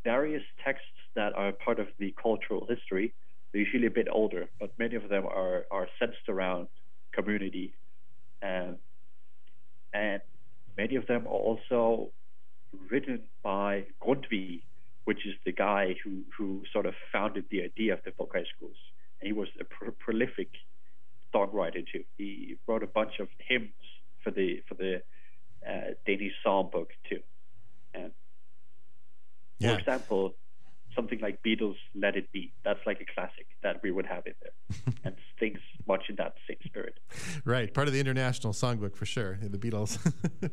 [0.05, 3.13] various texts that are part of the cultural history.
[3.53, 6.69] They're usually a bit older, but many of them are, are centered around
[7.13, 7.75] community.
[8.43, 8.77] Um,
[9.93, 10.21] and
[10.77, 12.11] Many of them are also
[12.91, 14.63] written by Grundtvig,
[15.05, 18.45] which is the guy who, who sort of founded the idea of the folk high
[18.57, 18.77] schools.
[19.21, 20.49] And he was a pr- prolific
[21.35, 22.05] songwriter too.
[22.19, 23.71] He wrote a bunch of hymns
[24.23, 25.03] for the for the
[25.67, 27.21] uh, Danish psalm book too.
[27.95, 28.13] And
[29.59, 29.75] yeah.
[29.75, 30.35] for example,
[30.95, 34.35] something like Beatles' "Let It Be." That's like a classic that we would have in
[34.43, 36.99] there, and things much in that same spirit.
[37.45, 39.39] Right, part of the international songbook for sure.
[39.41, 39.99] The Beatles.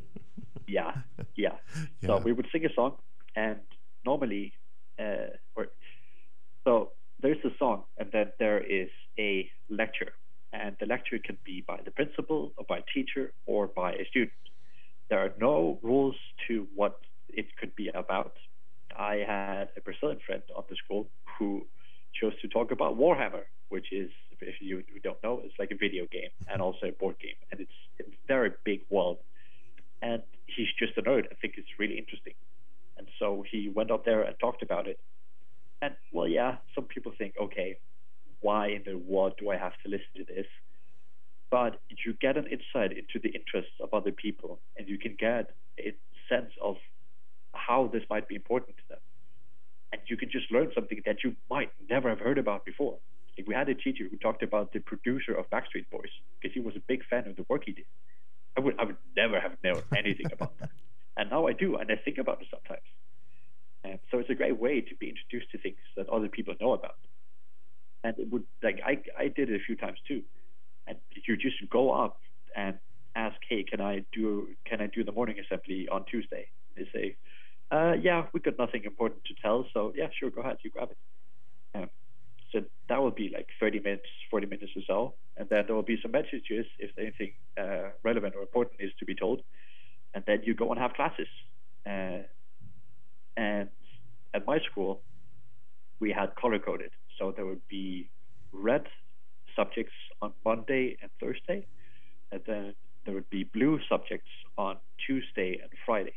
[0.67, 0.93] yeah,
[1.35, 1.49] yeah,
[2.01, 2.07] yeah.
[2.07, 2.95] So we would sing a song,
[3.35, 3.59] and
[4.05, 4.53] normally,
[4.99, 5.67] uh, or
[6.63, 10.13] so there's a song, and then there is a lecture,
[10.53, 14.31] and the lecture can be by the principal, or by teacher, or by a student.
[15.09, 16.15] There are no rules
[16.47, 18.33] to what it could be about
[18.97, 21.07] I had a Brazilian friend on the school
[21.37, 21.65] who
[22.19, 24.09] chose to talk about Warhammer, which is,
[24.41, 27.61] if you don't know, it's like a video game and also a board game, and
[27.61, 29.17] it's a very big world.
[30.01, 31.25] And he's just a nerd.
[31.31, 32.33] I think it's really interesting.
[32.97, 34.99] And so he went out there and talked about it.
[35.81, 37.77] And well, yeah, some people think, okay,
[38.41, 40.45] why in the world do I have to listen to this?
[41.51, 45.51] But you get an insight into the interests of other people, and you can get
[45.79, 45.93] a
[46.29, 46.77] sense of
[47.53, 48.99] how this might be important to them.
[49.91, 52.97] And you can just learn something that you might never have heard about before.
[53.37, 56.59] Like we had a teacher who talked about the producer of Backstreet Boys because he
[56.59, 57.85] was a big fan of the work he did.
[58.55, 60.69] I would I would never have known anything about that.
[61.17, 62.87] And now I do, and I think about it sometimes.
[63.83, 66.71] And so it's a great way to be introduced to things that other people know
[66.71, 66.95] about.
[68.03, 70.21] And it would like I I did it a few times too.
[70.87, 72.17] And you just go up
[72.55, 72.77] and
[73.15, 76.47] ask, hey, can I do can I do the morning assembly on Tuesday?
[76.75, 77.17] They say,
[77.71, 80.89] uh, yeah, we got nothing important to tell, so yeah, sure, go ahead, you grab
[80.91, 80.97] it.
[81.75, 81.89] Um,
[82.51, 85.83] so that will be like 30 minutes, 40 minutes or so, and then there will
[85.83, 89.41] be some messages if anything uh, relevant or important is to be told,
[90.15, 91.27] and then you go and have classes.
[91.85, 92.23] Uh,
[93.37, 93.69] and
[94.33, 95.03] at my school,
[95.99, 98.09] we had color coded, so there would be
[98.51, 98.85] red
[99.55, 101.67] subjects on Monday and Thursday,
[102.31, 102.73] and then
[103.05, 106.13] there would be blue subjects on Tuesday and Friday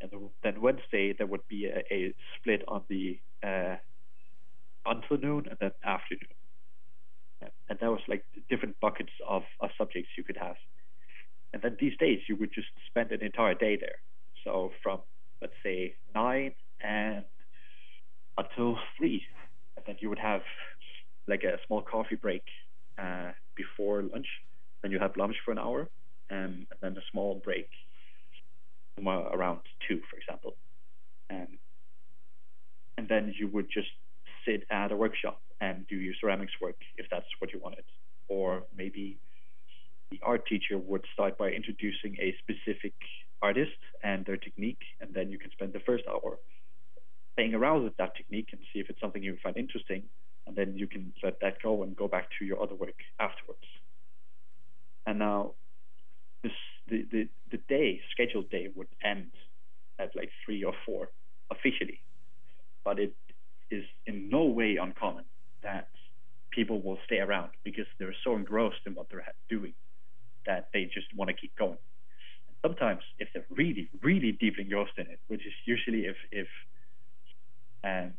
[0.00, 0.10] and
[0.42, 3.76] then Wednesday there would be a, a split on the uh,
[5.10, 6.28] noon and then afternoon.
[7.68, 10.56] And that was like different buckets of, of subjects you could have.
[11.52, 14.00] And then these days you would just spend an entire day there.
[14.44, 15.00] So from
[15.40, 17.24] let's say nine and
[18.36, 19.37] until three, and
[19.88, 20.42] then you would have
[21.26, 22.42] like a small coffee break
[23.02, 24.26] uh, before lunch,
[24.82, 25.88] Then you have lunch for an hour,
[26.30, 27.68] um, and then a small break
[29.06, 30.56] around two, for example.
[31.30, 31.58] Um,
[32.98, 33.88] and then you would just
[34.46, 37.84] sit at a workshop and do your ceramics work if that's what you wanted.
[38.28, 39.18] Or maybe
[40.10, 42.94] the art teacher would start by introducing a specific
[43.40, 46.38] artist and their technique, and then you can spend the first hour
[47.38, 50.02] playing around with that technique and see if it's something you find interesting,
[50.48, 53.62] and then you can let that go and go back to your other work afterwards.
[55.06, 55.52] And now,
[56.42, 56.50] this
[56.88, 59.30] the the, the day scheduled day would end
[60.00, 61.10] at like three or four
[61.48, 62.00] officially,
[62.84, 63.14] but it
[63.70, 65.24] is in no way uncommon
[65.62, 65.86] that
[66.50, 69.74] people will stay around because they're so engrossed in what they're doing
[70.44, 71.78] that they just want to keep going.
[72.48, 76.48] And sometimes, if they're really, really deeply engrossed in it, which is usually if if
[77.84, 78.12] um,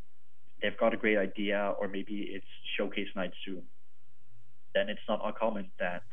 [0.61, 2.45] they've got a great idea or maybe it's
[2.77, 3.63] showcase night soon,
[4.75, 6.03] then it's not uncommon that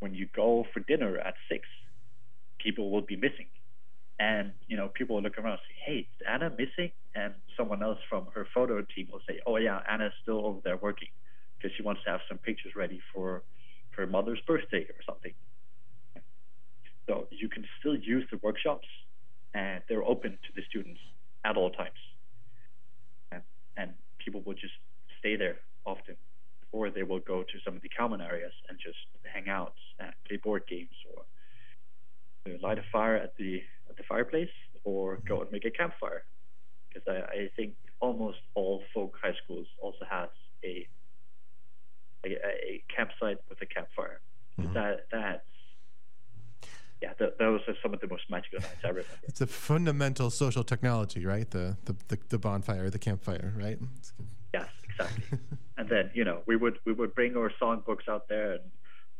[0.00, 1.66] when you go for dinner at six,
[2.58, 3.46] people will be missing.
[4.18, 7.82] And you know, people will look around and say, "Hey, is Anna missing?" And someone
[7.82, 11.08] else from her photo team will say, "Oh yeah, Anna's still over there working
[11.58, 13.42] because she wants to have some pictures ready for
[13.92, 15.34] her mother's birthday or something."
[17.08, 18.86] So you can still use the workshops,
[19.54, 21.00] and they're open to the students
[21.44, 21.98] at all times.
[23.80, 23.90] And,
[24.24, 24.74] people will just
[25.18, 26.16] stay there often,
[26.72, 28.98] or they will go to some of the common areas and just
[29.34, 31.24] hang out and play board games or
[32.60, 36.24] light a fire at the at the fireplace or go and make a campfire.
[36.88, 40.28] Because I, I think almost all folk high schools also has
[40.64, 40.86] a
[42.24, 44.20] a, a campsite with a campfire.
[44.58, 44.74] Mm-hmm.
[44.74, 45.49] That that's
[47.02, 49.08] yeah, th- those are some of the most magical nights I remember.
[49.24, 51.50] It's a fundamental social technology, right?
[51.50, 53.78] The the the, the bonfire, the campfire, right?
[54.52, 55.38] Yes, exactly.
[55.78, 58.62] and then you know we would we would bring our songbooks out there, and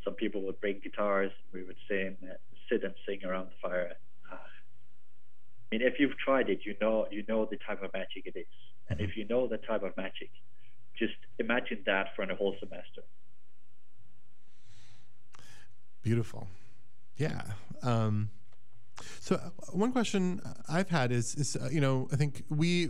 [0.04, 1.32] some people would bring guitars.
[1.54, 2.16] We would sing,
[2.70, 3.92] sit and sing around the fire.
[4.30, 8.26] Uh, I mean, if you've tried it, you know you know the type of magic
[8.26, 8.46] it is,
[8.90, 10.30] and if you know the type of magic,
[10.98, 13.02] just imagine that for a whole semester.
[16.02, 16.46] Beautiful.
[17.20, 17.42] Yeah.
[17.82, 18.30] Um,
[19.20, 22.88] so uh, one question I've had is, is uh, you know, I think we,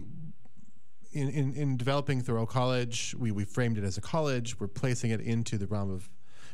[1.12, 4.60] in, in, in developing Thoreau College, we, we framed it as a college.
[4.60, 6.08] We're placing it into the realm of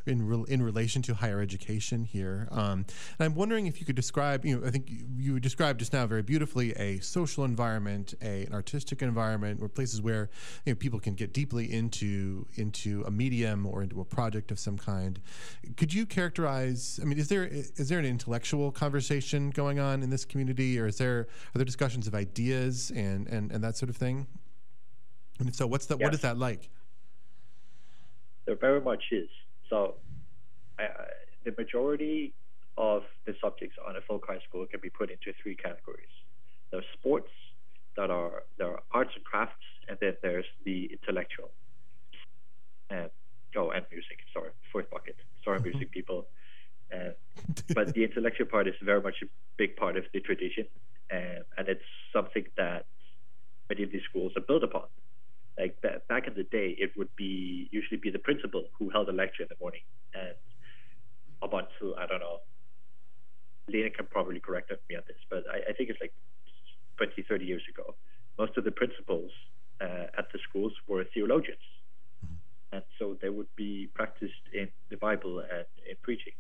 [0.07, 2.49] in re- in relation to higher education here.
[2.51, 2.87] Um,
[3.19, 6.07] and I'm wondering if you could describe, you know, I think you described just now
[6.07, 10.31] very beautifully a social environment, a, an artistic environment, or places where
[10.65, 14.59] you know, people can get deeply into into a medium or into a project of
[14.59, 15.21] some kind.
[15.77, 17.01] Could you characterize?
[17.03, 20.87] I mean, is there is there an intellectual conversation going on in this community, or
[20.87, 24.27] is there are there discussions of ideas and and, and that sort of thing?
[25.39, 25.99] And so, what's that?
[25.99, 26.07] Yes.
[26.07, 26.71] What is that like?
[28.47, 29.29] There very much is.
[29.71, 29.95] So
[30.79, 30.85] uh,
[31.45, 32.33] the majority
[32.79, 36.13] of the subjects on a folk high school can be put into three categories.
[36.71, 37.31] There's sports,
[37.97, 41.51] that are there are arts and crafts, and then there's the intellectual.
[42.91, 43.11] And
[43.57, 44.19] oh, and music.
[44.33, 45.17] Sorry, fourth bucket.
[45.45, 45.69] Sorry, mm-hmm.
[45.71, 46.27] music people.
[46.93, 47.11] Uh,
[47.75, 49.27] but the intellectual part is very much a
[49.57, 50.67] big part of the tradition,
[51.11, 52.87] and, and it's something that
[53.69, 54.85] many of these schools are built upon.
[55.59, 59.13] Like back in the day, it would be usually be the principal who held a
[59.13, 59.81] lecture in the morning,
[60.15, 60.35] and
[61.43, 62.39] up until I don't know,
[63.69, 66.13] Lene can probably correct me on this, but I, I think it's like
[66.99, 67.95] 20, 30 years ago.
[68.39, 69.31] Most of the principals
[69.81, 71.65] uh, at the schools were theologians,
[72.73, 76.35] and so they would be practiced in the Bible and in preaching,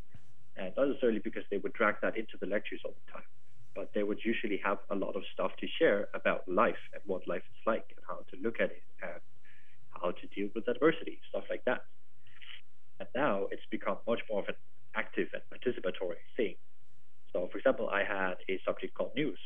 [0.58, 3.24] and not necessarily because they would drag that into the lectures all the time
[3.76, 7.28] but they would usually have a lot of stuff to share about life and what
[7.28, 9.20] life is like and how to look at it and
[9.90, 11.82] how to deal with adversity, stuff like that.
[12.98, 14.54] And now it's become much more of an
[14.96, 16.54] active and participatory thing.
[17.32, 19.38] So, for example, I had a subject called news,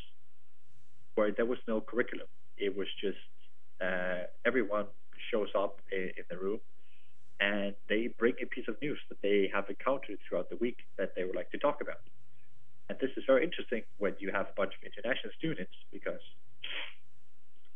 [1.15, 2.27] where there was no curriculum.
[2.57, 3.17] It was just
[3.81, 4.85] uh, everyone
[5.31, 6.59] shows up in, in the room
[7.41, 11.13] and they bring a piece of news that they have encountered throughout the week that
[11.15, 11.97] they would like to talk about.
[12.91, 16.19] And this is very interesting when you have a bunch of international students because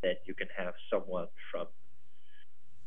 [0.03, 1.67] then you can have someone from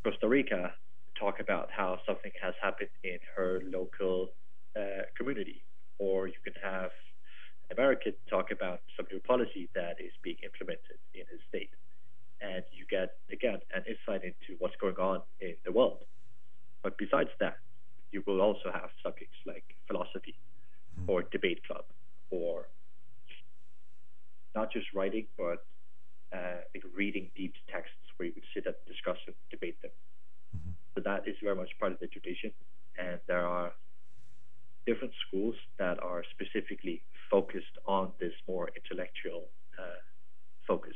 [0.05, 0.75] Costa Rica
[1.19, 4.29] talk about how something has happened in her local
[4.77, 5.63] uh, community,
[5.99, 6.91] or you can have
[7.71, 11.71] an American talk about some new policy that is being implemented in his state.
[12.43, 16.05] And you get, again, an insight into what's going on in the world.
[16.83, 17.57] But besides that,
[18.13, 20.37] you will also have subjects like philosophy
[21.07, 21.85] or debate club
[22.31, 22.69] for
[24.55, 25.65] not just writing, but
[26.33, 29.91] uh, like reading deep texts where you would sit and discuss and debate them.
[30.57, 30.71] Mm-hmm.
[30.95, 32.51] So that is very much part of the tradition,
[32.99, 33.73] and there are
[34.87, 39.45] different schools that are specifically focused on this more intellectual
[39.79, 39.83] uh,
[40.67, 40.95] focus.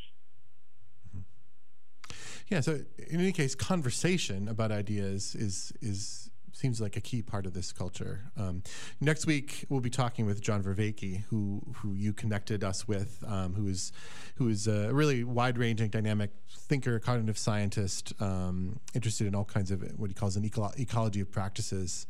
[2.49, 2.61] Yeah.
[2.61, 6.22] So in any case, conversation about ideas is is
[6.53, 8.31] seems like a key part of this culture.
[8.37, 8.63] Um,
[9.01, 13.55] next week we'll be talking with John Vervaeke, who who you connected us with, um,
[13.55, 13.93] who is
[14.37, 19.83] who is a really wide-ranging, dynamic thinker, cognitive scientist, um, interested in all kinds of
[19.99, 22.07] what he calls an eco- ecology of practices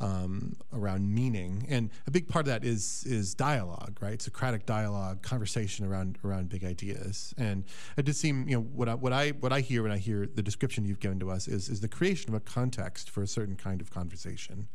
[0.00, 4.20] um, around meaning, and a big part of that is is dialogue, right?
[4.20, 7.64] Socratic dialogue, conversation around around big ideas, and
[7.96, 10.26] it does seem you know what I, what I what I hear when I hear
[10.26, 13.26] the description you've given to us is is the creation of a context for a
[13.26, 14.68] certain kind of conversation,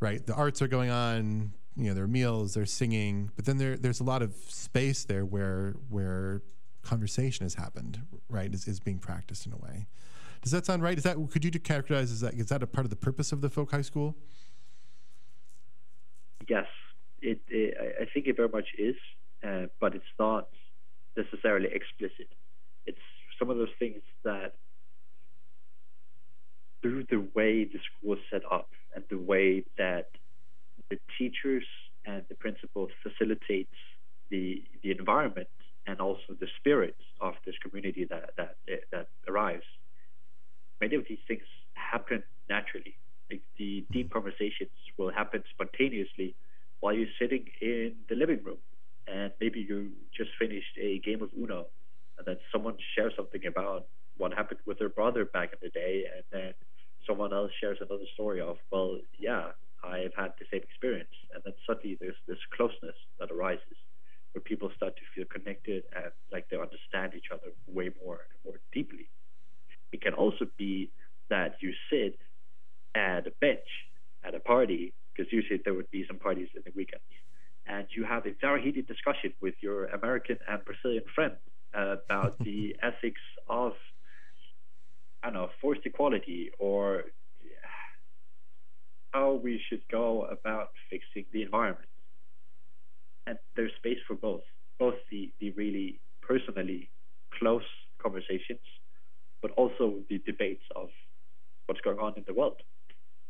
[0.00, 0.24] right?
[0.26, 3.76] The arts are going on, you know, there are meals, there's singing, but then there
[3.76, 6.42] there's a lot of space there where where
[6.82, 8.52] conversation has happened, right?
[8.52, 9.86] Is, is being practiced in a way.
[10.42, 10.98] Does that sound right?
[10.98, 13.40] Is that could you characterize as that is that a part of the purpose of
[13.40, 14.16] the folk high school?
[16.48, 16.66] Yes,
[17.20, 18.96] it, it I think it very much is,
[19.46, 20.48] uh, but it's not
[21.16, 22.28] necessarily explicit.
[22.86, 22.98] It's
[23.38, 24.54] some of those things that
[26.92, 30.10] through the way the school is set up and the way that
[30.90, 31.64] the teachers
[32.04, 33.74] and the principals facilitates
[34.30, 35.48] the the environment
[35.86, 38.56] and also the spirit of this community that that
[38.90, 39.64] that arrives.
[40.80, 41.42] Many of these things
[41.74, 42.94] happen naturally.
[43.30, 46.34] Like the deep conversations will happen spontaneously
[46.80, 48.58] while you're sitting in the living room,
[49.06, 51.66] and maybe you just finished a game of Uno,
[52.18, 53.86] and then someone shares something about
[54.18, 56.52] what happened with their brother back in the day, and then
[57.06, 59.50] someone else shares another story of, well, yeah,
[59.84, 61.10] I've had the same experience.
[61.34, 63.76] And then suddenly there's this closeness that arises
[64.32, 68.38] where people start to feel connected and like they understand each other way more and
[68.44, 69.08] more deeply.
[69.92, 70.90] It can also be
[71.28, 72.18] that you sit
[72.94, 73.68] at a bench
[74.24, 77.04] at a party, because usually there would be some parties in the weekends,
[77.66, 81.34] and you have a very heated discussion with your American and Brazilian friend
[81.74, 83.72] about the ethics of
[85.22, 87.04] I don't know, forced equality or
[89.12, 91.88] how we should go about fixing the environment.
[93.26, 94.42] And there's space for both,
[94.78, 96.90] both the, the really personally
[97.38, 97.62] close
[98.02, 98.60] conversations,
[99.42, 100.88] but also the debates of
[101.66, 102.60] what's going on in the world.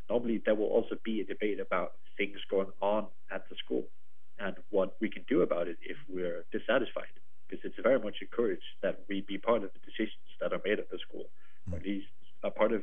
[0.08, 3.84] Normally, there will also be a debate about things going on at the school
[4.38, 7.12] and what we can do about it if we're dissatisfied,
[7.48, 10.78] because it's very much encouraged that we be part of the decisions that are made
[10.78, 11.26] at the school
[11.70, 12.06] or at least
[12.42, 12.82] a part of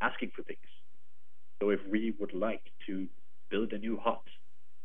[0.00, 0.58] asking for things.
[1.60, 3.06] So if we would like to
[3.50, 4.22] build a new hut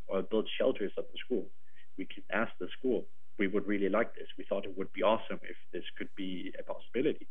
[0.07, 1.45] or build shelters at the school,
[1.97, 3.05] we can ask the school,
[3.37, 4.27] we would really like this.
[4.37, 7.27] We thought it would be awesome if this could be a possibility.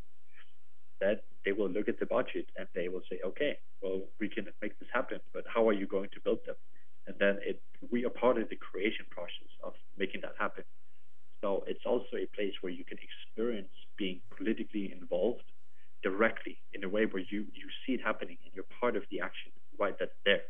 [1.00, 4.46] That they will look at the budget and they will say, okay, well, we can
[4.60, 6.56] make this happen, but how are you going to build them?
[7.06, 10.64] And then it, we are part of the creation process of making that happen.
[11.40, 15.44] So it's also a place where you can experience being politically involved
[16.02, 19.20] directly in a way where you, you see it happening and you're part of the
[19.20, 20.42] action right that's there.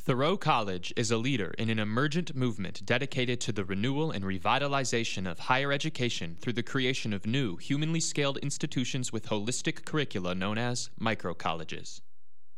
[0.00, 5.30] Thoreau College is a leader in an emergent movement dedicated to the renewal and revitalization
[5.30, 10.56] of higher education through the creation of new, humanly scaled institutions with holistic curricula known
[10.56, 12.00] as microcolleges.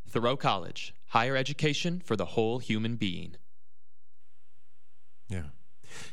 [0.08, 3.36] Thoreau College, higher education for the whole human being.
[5.28, 5.44] Yeah.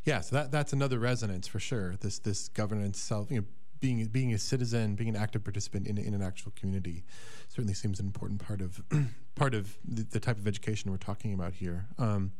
[0.03, 1.95] Yeah, so that, that's another resonance for sure.
[1.99, 3.45] This this governance self, you know,
[3.79, 7.03] being being a citizen, being an active participant in, in an actual community,
[7.49, 8.81] certainly seems an important part of
[9.35, 11.85] part of the, the, type of education we're talking about here.
[11.99, 12.31] Um,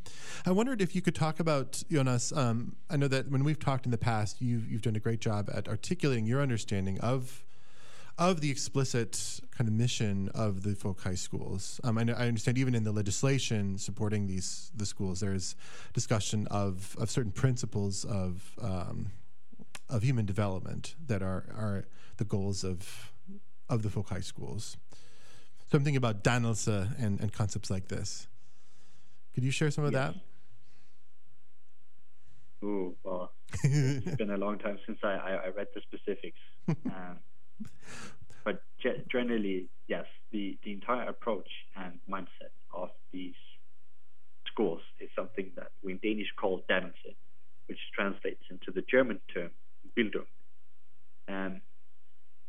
[0.46, 2.32] I wondered if you could talk about Jonas.
[2.32, 5.22] Um, I know that when we've talked in the past, you've you've done a great
[5.22, 7.44] job at articulating your understanding of
[8.18, 11.80] of the explicit kind of mission of the folk high schools.
[11.84, 15.56] Um, I, know, I, understand even in the legislation supporting these the schools, there's
[15.94, 19.12] discussion of of certain principles of um,
[19.90, 21.86] of human development that are are
[22.18, 23.12] the goals of
[23.70, 24.78] of the folk high schools.
[25.70, 28.28] So I'm thinking about Dannelse and, and concepts like this.
[29.36, 30.14] Could you share some of yes.
[32.62, 32.66] that?
[32.66, 33.32] Ooh, well,
[33.64, 36.40] it's been a long time since I, I, I read the specifics.
[36.86, 37.20] Um,
[38.44, 38.64] but
[39.10, 43.36] generally, yes, the, the entire approach and mindset of these
[44.46, 47.16] schools is something that we in Danish call Dannelse,
[47.68, 49.52] which translates into the German term
[49.98, 50.26] Bildung.
[51.28, 51.62] Um,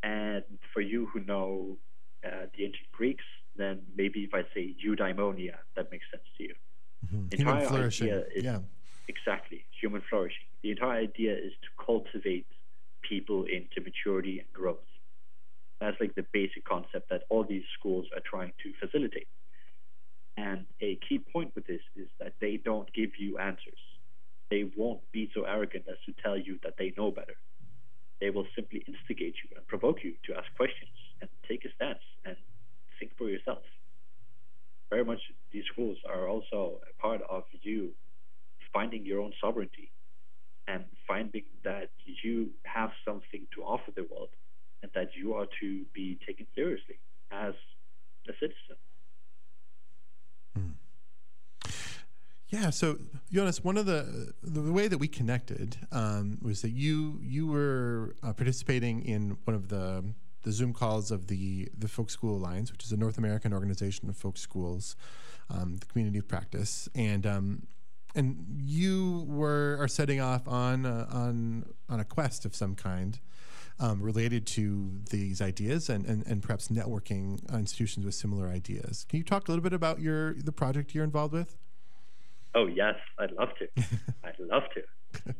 [0.02, 1.76] and for you who know
[2.24, 3.24] uh, the ancient Greeks,
[3.56, 6.54] then maybe if I say eudaimonia, that makes sense to you.
[7.06, 7.36] Mm-hmm.
[7.36, 8.08] Human flourishing.
[8.08, 8.58] Is, yeah.
[9.08, 10.46] Exactly, human flourishing.
[10.62, 12.46] The entire idea is to cultivate
[13.02, 14.78] people into maturity and growth.
[15.80, 19.28] That's like the basic concept that all these schools are trying to facilitate.
[20.36, 23.78] And a key point with this is that they don't give you answers.
[24.50, 27.36] They won't be so arrogant as to tell you that they know better.
[28.20, 32.02] They will simply instigate you and provoke you to ask questions and take a stance
[32.24, 32.36] and
[32.98, 33.62] think for yourself.
[34.90, 35.20] Very much
[35.52, 37.90] these schools are also a part of you
[38.72, 39.90] finding your own sovereignty
[40.66, 41.90] and finding that
[42.22, 44.30] you have something to offer the world
[44.94, 46.98] that you are to be taken seriously
[47.30, 47.54] as
[48.28, 48.76] a citizen.
[50.54, 51.70] Hmm.
[52.48, 52.98] Yeah, so
[53.30, 58.16] Jonas, one of the the way that we connected um, was that you you were
[58.22, 62.72] uh, participating in one of the the Zoom calls of the the Folk School Alliance,
[62.72, 64.96] which is a North American organization of folk schools,
[65.50, 67.66] um, the community of practice, and um,
[68.14, 73.20] and you were are setting off on a, on on a quest of some kind.
[73.80, 79.06] Um, related to these ideas and, and, and perhaps networking institutions with similar ideas.
[79.08, 81.56] Can you talk a little bit about your the project you're involved with?
[82.56, 83.68] Oh yes, I'd love to.
[84.24, 84.82] I'd love to.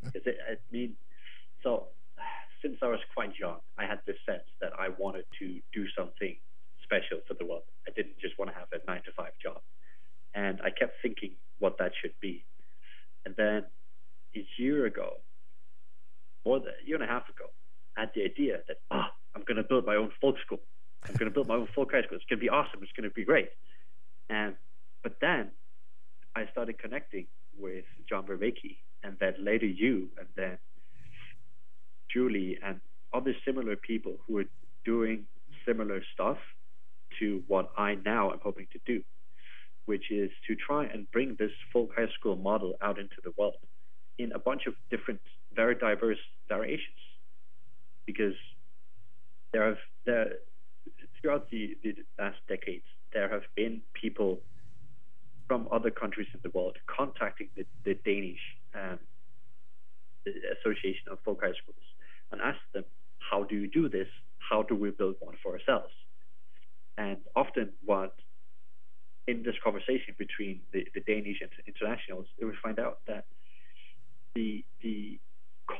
[0.05, 0.95] Because it, I mean,
[1.65, 1.89] so
[2.63, 6.37] since I was quite young, I had this sense that I wanted to do something
[6.83, 7.63] special for the world.
[7.87, 9.61] I didn't just want to have a nine to five job,
[10.35, 12.45] and I kept thinking what that should be.
[13.25, 13.65] And then
[14.37, 15.19] a year ago,
[16.45, 17.51] more than a year and a half ago,
[17.99, 20.61] had the idea that oh, I'm going to build my own folk school.
[21.07, 22.17] I'm going to build my own folk high school.
[22.17, 22.81] It's going to be awesome.
[22.83, 23.49] It's going to be great.
[24.31, 24.55] And
[25.03, 25.51] but then
[26.35, 27.27] I started connecting
[27.59, 30.59] with John Vervaeke, and then later you, and then
[32.13, 32.81] Julie, and
[33.13, 34.51] other similar people who are
[34.85, 35.25] doing
[35.67, 36.39] similar stuff
[37.19, 39.03] to what I now am hoping to do,
[39.87, 43.57] which is to try and bring this folk high school model out into the world
[44.19, 45.21] in a bunch of different,
[45.55, 46.19] very diverse
[46.49, 46.97] variations.
[48.09, 48.39] Because
[49.53, 50.29] there have there
[51.21, 54.41] throughout the, the last decades, there have been people
[55.47, 58.41] from other countries in the world contacting the, the Danish
[58.75, 58.99] um,
[60.57, 61.87] Association of Folk High Schools
[62.33, 62.85] and asked them,
[63.19, 64.09] how do you do this?
[64.39, 65.93] How do we build one for ourselves?
[66.97, 68.15] And often what
[69.27, 73.27] in this conversation between the, the Danish and internationals, would find out that
[74.35, 75.21] the the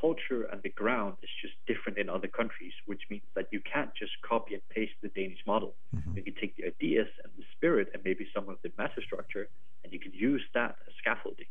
[0.01, 3.91] culture and the ground is just different in other countries, which means that you can't
[3.95, 5.75] just copy and paste the Danish model.
[5.95, 6.17] Mm-hmm.
[6.17, 9.49] You can take the ideas and the spirit and maybe some of the meta structure,
[9.85, 11.47] and you can use that as scaffolding.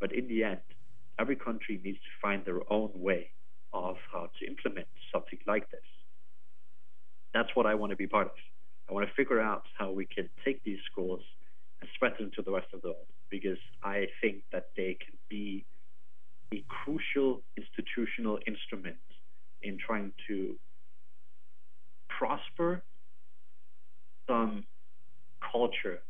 [0.00, 0.60] But in the end,
[1.18, 3.30] every country needs to find their own way
[3.72, 5.80] of how to implement something like this.
[7.34, 8.32] That's what I want to be part of.
[8.88, 11.22] I want to figure out how we can take these schools
[11.80, 15.16] and spread them to the rest of the world because I think that they can
[15.28, 15.64] be
[16.52, 18.96] a crucial institutional instrument
[19.62, 20.56] in trying to
[22.08, 22.82] prosper
[24.28, 24.64] some
[25.52, 26.00] culture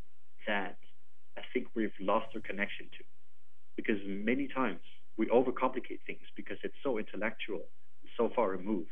[0.47, 0.77] that
[1.37, 3.05] I think we've lost our connection to.
[3.77, 4.81] Because many times
[5.17, 7.67] we overcomplicate things because it's so intellectual
[8.17, 8.91] so far removed.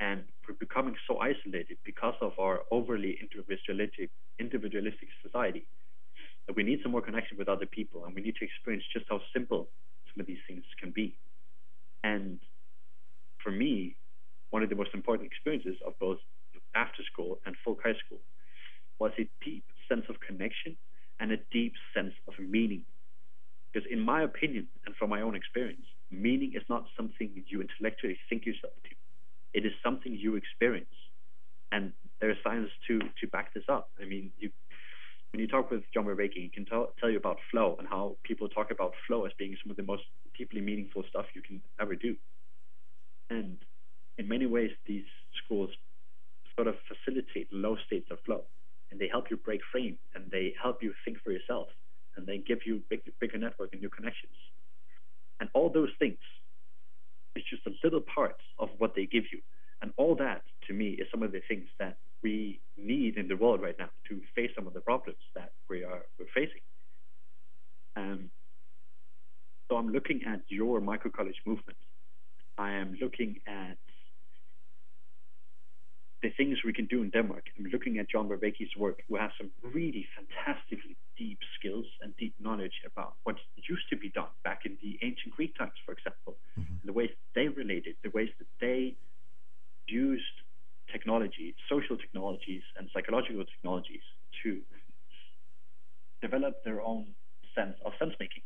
[0.00, 5.66] And we're becoming so isolated because of our overly individualistic, individualistic society
[6.46, 9.06] that we need some more connection with other people and we need to experience just
[9.08, 9.68] how simple
[10.14, 11.16] some of these things can be.
[12.02, 12.38] And
[13.42, 13.96] for me,
[14.50, 16.18] one of the most important experiences of both
[16.74, 18.20] after school and folk high school
[18.98, 20.76] was a deep sense of connection
[21.20, 22.84] and a deep sense of meaning.
[23.72, 28.16] Because, in my opinion, and from my own experience, meaning is not something you intellectually
[28.28, 28.90] think yourself to.
[29.52, 30.86] It is something you experience.
[31.72, 33.90] And there is science to, to back this up.
[34.00, 34.50] I mean, you
[35.34, 38.16] when you talk with John Vervaeke, he can tell, tell you about flow and how
[38.22, 40.04] people talk about flow as being some of the most
[40.38, 42.14] deeply meaningful stuff you can ever do.
[43.30, 43.56] And
[44.16, 45.02] in many ways, these
[45.44, 45.70] schools
[46.54, 48.44] sort of facilitate low states of flow,
[48.92, 51.66] and they help you break frame, and they help you think for yourself,
[52.16, 54.36] and they give you big, bigger network and new connections.
[55.40, 56.18] And all those things
[57.34, 59.40] is just a little part of what they give you.
[59.82, 63.36] And all that, to me, is some of the things that we need in the
[63.36, 66.64] world right now to face some of the problems that we are we're facing.
[67.94, 68.30] Um,
[69.68, 71.78] so I'm looking at your micro college movement.
[72.58, 73.76] I am looking at
[76.22, 77.44] the things we can do in Denmark.
[77.58, 82.34] I'm looking at John Vervaeke's work, who has some really fantastically deep skills and deep
[82.40, 83.36] knowledge about what
[83.68, 86.74] used to be done back in the ancient Greek times, for example, mm-hmm.
[86.84, 88.96] the ways they related, the ways that they
[89.86, 90.36] used
[90.90, 94.02] technology, social technologies, and psychological technologies
[94.42, 94.60] to
[96.20, 97.06] develop their own
[97.54, 98.42] sense of sense making.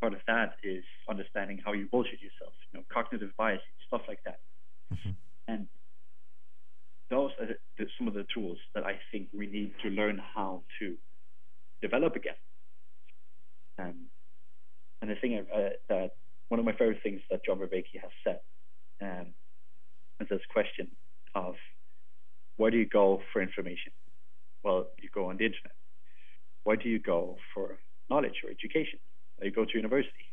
[0.00, 4.20] Part of that is understanding how you bullshit yourself, you know, cognitive bias, stuff like
[4.24, 4.40] that.
[4.92, 5.10] Mm-hmm.
[5.48, 5.68] And
[7.08, 7.46] those are
[7.78, 10.96] the, some of the tools that I think we need to learn how to
[11.80, 12.34] develop again.
[13.78, 14.06] Um,
[15.02, 16.10] and I think uh, that
[16.48, 18.40] one of my favorite things that John Vervaeke has said
[19.00, 19.26] um,
[20.20, 20.88] is this question
[21.36, 21.54] of
[22.56, 23.92] where do you go for information?
[24.64, 25.76] Well, you go on the internet.
[26.64, 27.78] Where do you go for
[28.10, 28.98] knowledge or education?
[29.42, 30.26] You go to university.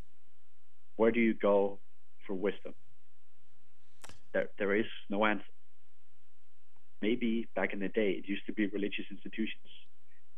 [0.96, 1.78] Where do you go
[2.26, 2.74] for wisdom?
[4.32, 5.44] There, there is no answer.
[7.02, 9.70] Maybe back in the day it used to be religious institutions,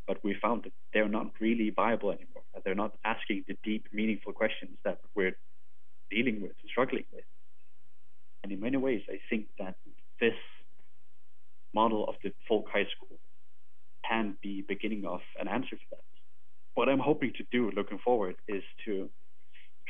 [0.07, 2.43] but we found that they're not really viable anymore.
[2.65, 5.37] They're not asking the deep, meaningful questions that we're
[6.11, 7.25] dealing with and struggling with.
[8.43, 9.77] And in many ways, I think that
[10.21, 10.35] this
[11.75, 13.19] model of the folk high school
[14.09, 16.05] can be beginning of an answer for that.
[16.75, 19.09] What I'm hoping to do looking forward is to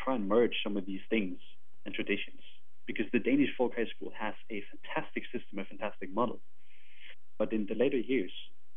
[0.02, 1.38] try and merge some of these things
[1.84, 2.40] and traditions
[2.86, 6.40] because the Danish folk high school has a fantastic system, a fantastic model.
[7.38, 8.30] But in the later years,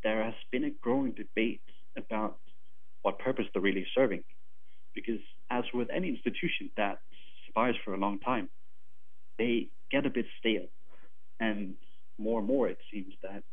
[0.03, 1.61] there has been a growing debate
[1.97, 2.37] about
[3.03, 4.23] what purpose they're really serving.
[4.95, 6.97] Because as with any institution that
[7.45, 8.49] survives for a long time,
[9.37, 10.67] they get a bit stale.
[11.39, 11.75] And
[12.17, 13.43] more and more, it seems that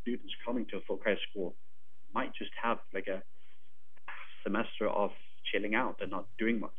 [0.00, 1.54] students coming to a folk high school
[2.14, 3.22] might just have like a
[4.42, 5.10] semester of
[5.52, 6.70] chilling out and not doing much.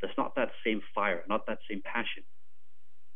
[0.00, 2.24] There's not that same fire, not that same passion.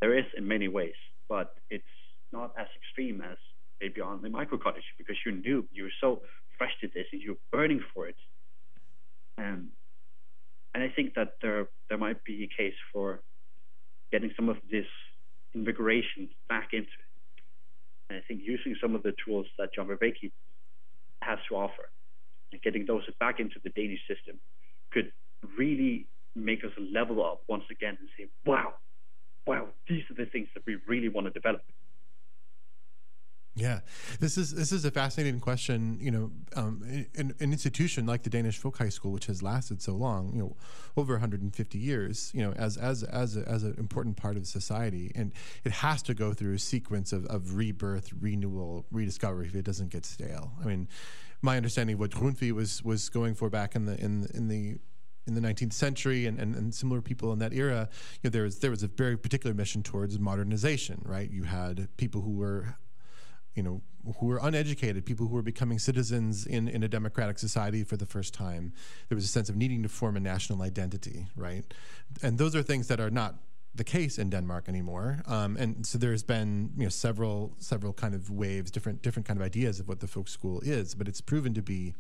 [0.01, 0.95] There is in many ways,
[1.29, 1.85] but it's
[2.33, 3.37] not as extreme as
[3.81, 6.23] maybe on the micro college because you knew you were so
[6.57, 8.17] fresh to this and you're burning for it.
[9.39, 9.69] Um,
[10.75, 13.23] and I think that there there might be a case for
[14.13, 14.87] getting some of this
[15.55, 17.09] invigoration back into it.
[18.09, 20.33] And I think using some of the tools that John Vervaeke
[21.23, 21.91] has to offer
[22.53, 24.39] and getting those back into the Danish system
[24.93, 25.13] could
[25.57, 28.75] really make us level up once again and say, wow,
[29.47, 31.63] wow, these are the things that we really want to develop.
[33.59, 33.81] Yeah,
[34.21, 35.99] this is this is a fascinating question.
[36.01, 36.83] You know, um,
[37.17, 40.39] an, an, institution like the Danish Folk High School, which has lasted so long, you
[40.39, 40.57] know,
[40.97, 45.11] over 150 years, you know, as as as a, as an important part of society,
[45.17, 45.33] and
[45.65, 49.91] it has to go through a sequence of, of rebirth, renewal, rediscovery if it doesn't
[49.91, 50.53] get stale.
[50.63, 50.89] I mean,
[51.43, 54.79] my understanding of what Grundtvig was was going for back in the in in the
[55.27, 57.87] in the 19th century and, and, and, similar people in that era,
[58.23, 61.31] you know, there was there was a very particular mission towards modernization, right?
[61.31, 62.77] You had people who were
[63.55, 63.83] you know,
[64.19, 68.07] who were uneducated, people who were becoming citizens in, in a democratic society for the
[68.07, 68.73] first time.
[69.09, 71.65] There was a sense of needing to form a national identity, right?
[72.23, 73.35] And those are things that are not
[73.75, 75.23] the case in Denmark anymore.
[75.27, 79.39] Um, and so there's been you know several several kind of waves, different different kind
[79.39, 81.95] of ideas of what the folk school is, but it's proven to be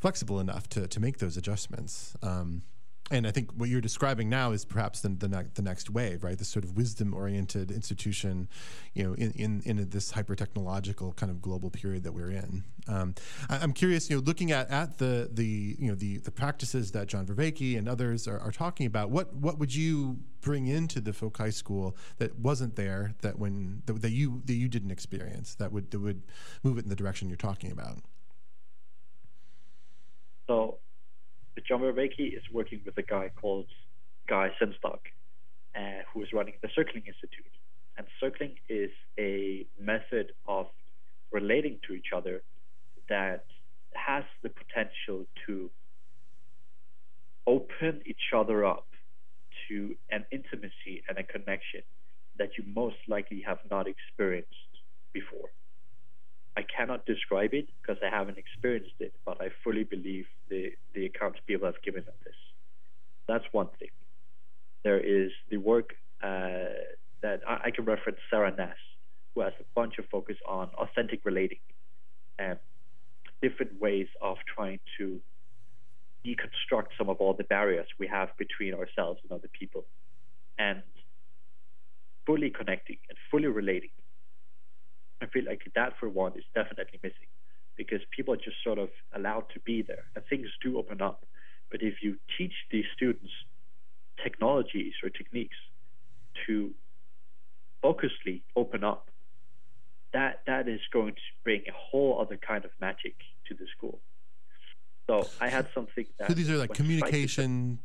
[0.00, 2.16] flexible enough to to make those adjustments.
[2.22, 2.62] Um,
[3.10, 6.24] and I think what you're describing now is perhaps the the, ne- the next wave,
[6.24, 6.38] right?
[6.38, 8.48] This sort of wisdom-oriented institution,
[8.94, 12.64] you know, in, in, in this hyper-technological kind of global period that we're in.
[12.88, 13.14] Um,
[13.50, 16.92] I, am curious, you know, looking at, at the the you know the the practices
[16.92, 19.10] that John Vervaeke and others are, are talking about.
[19.10, 23.82] What what would you bring into the folk high school that wasn't there that when
[23.86, 26.22] that, that you that you didn't experience that would that would
[26.62, 27.98] move it in the direction you're talking about?
[30.46, 30.78] So
[31.62, 33.66] John Vervaeke is working with a guy called
[34.28, 35.00] Guy Sengstock,
[35.76, 37.46] uh, who is running the Circling Institute.
[37.96, 40.66] And circling is a method of
[41.32, 42.42] relating to each other
[43.08, 43.44] that
[43.94, 45.70] has the potential to
[47.46, 48.88] open each other up
[49.68, 51.82] to an intimacy and a connection
[52.38, 54.50] that you most likely have not experienced
[55.12, 55.50] before.
[56.56, 61.06] I cannot describe it because I haven't experienced it, but I fully believe the, the
[61.06, 62.34] accounts people have given of this.
[63.26, 63.88] That's one thing.
[64.84, 66.74] There is the work uh,
[67.22, 68.76] that I, I, can reference Sara Ness,
[69.34, 71.58] who has a bunch of focus on authentic relating
[72.38, 72.58] and
[73.42, 75.20] different ways of trying to
[76.24, 79.84] deconstruct some of all the barriers we have between ourselves and other people
[80.58, 80.82] and
[82.26, 83.90] fully connecting and fully relating
[85.24, 87.30] I feel like that for one is definitely missing
[87.76, 91.24] because people are just sort of allowed to be there and things do open up.
[91.70, 93.30] But if you teach these students
[94.22, 95.56] technologies or techniques
[96.46, 96.72] to
[97.82, 99.10] focusedly open up,
[100.12, 103.16] that that is going to bring a whole other kind of magic
[103.48, 104.00] to the school.
[105.06, 106.28] So I had something that.
[106.28, 107.80] So these are like communication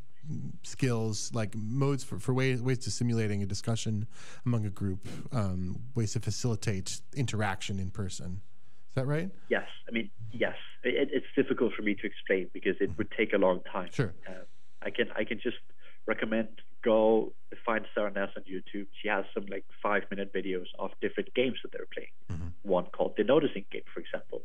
[0.64, 4.08] skills, like modes for, for ways, ways to simulating a discussion
[4.46, 8.42] among a group, um, ways to facilitate interaction in person.
[8.90, 9.30] Is that right?
[9.50, 9.68] Yes.
[9.88, 10.56] I mean, yes.
[10.84, 13.90] It, it's difficult for me to explain because it would take a long time.
[13.92, 14.14] Sure.
[14.28, 14.46] Uh,
[14.82, 15.58] I can I can just
[16.06, 16.48] recommend
[16.84, 17.34] go
[17.66, 18.88] find Sara Ness on YouTube.
[19.02, 22.10] She has some like five minute videos of different games that they're playing.
[22.32, 22.48] Mm-hmm.
[22.64, 24.44] One called the Noticing Game, for example.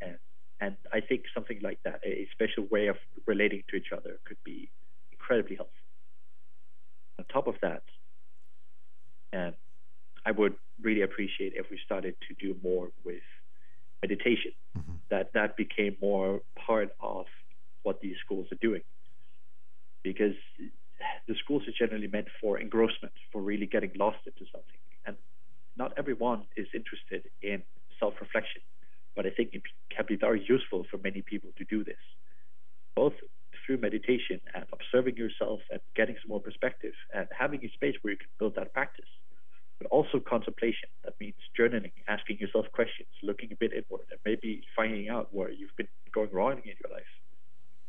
[0.00, 0.18] And
[0.60, 2.96] and I think something like that, a special way of
[3.26, 4.70] relating to each other, could be
[5.20, 5.76] incredibly helpful.
[7.18, 7.82] On top of that,
[9.32, 9.54] and
[10.24, 13.22] I would really appreciate if we started to do more with
[14.02, 14.52] meditation.
[14.76, 14.92] Mm-hmm.
[15.10, 17.26] That that became more part of
[17.82, 18.82] what these schools are doing,
[20.02, 20.34] because
[21.28, 25.16] the schools are generally meant for engrossment, for really getting lost into something, and
[25.76, 27.62] not everyone is interested in
[27.98, 28.62] self-reflection.
[29.16, 29.62] But I think it
[29.94, 32.02] can be very useful for many people to do this,
[32.94, 33.14] both
[33.70, 38.10] through meditation and observing yourself and getting some more perspective and having a space where
[38.10, 39.06] you can build that practice
[39.78, 40.88] but also contemplation.
[41.04, 45.50] That means journaling, asking yourself questions, looking a bit inward, and maybe finding out where
[45.50, 47.12] you've been going wrong in your life.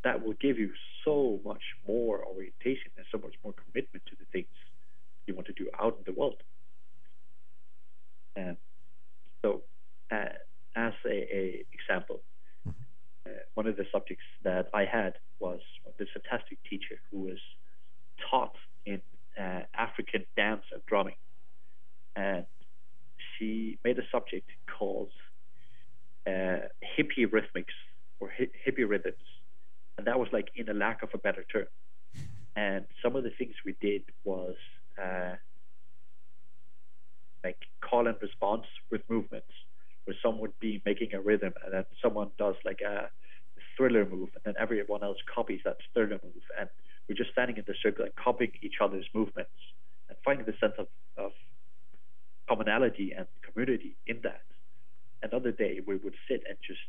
[0.03, 0.69] That will give you
[1.03, 4.47] so much more orientation and so much more commitment to the things
[5.25, 6.41] you want to do out in the world.
[8.37, 8.55] And
[9.41, 9.63] so,
[10.11, 10.37] uh,
[10.77, 12.21] as a, a example,
[13.55, 15.59] one of the subjects that I had was
[15.97, 17.39] this fantastic teacher who was
[18.29, 18.55] taught
[18.85, 19.01] in
[19.39, 21.15] uh, African dance and drumming
[22.15, 22.45] and
[23.37, 25.11] she made a subject called
[26.27, 26.67] uh,
[26.97, 27.75] hippie rhythmics
[28.19, 29.15] or hi- hippie rhythms,
[29.97, 31.67] and that was like in a lack of a better term.
[32.55, 34.55] And some of the things we did was
[35.01, 35.35] uh,
[37.43, 39.51] like call and response with movements,
[40.05, 43.09] where someone would be making a rhythm, and then someone does like a
[43.77, 46.69] thriller move, and then everyone else copies that thriller move, and
[47.07, 49.51] we're just standing in the circle and copying each other's movements
[50.09, 51.31] and finding the sense of, of
[52.47, 54.43] commonality and community in that.
[55.23, 56.79] Another day, we would sit and just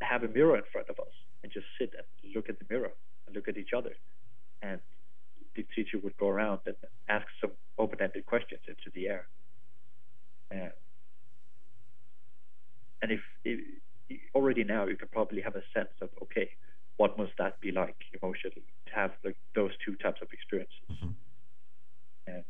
[0.00, 1.12] have a mirror in front of us
[1.42, 2.92] and just sit and look at the mirror
[3.26, 3.94] and look at each other.
[4.62, 4.80] And
[5.54, 6.76] the teacher would go around and
[7.08, 9.26] ask some open ended questions into the air.
[10.50, 10.70] And,
[13.02, 13.60] and if, if
[14.34, 16.50] already now you can probably have a sense of, okay,
[16.96, 20.76] what must that be like emotionally to have like those two types of experiences?
[20.90, 21.10] Mm-hmm.
[22.26, 22.44] And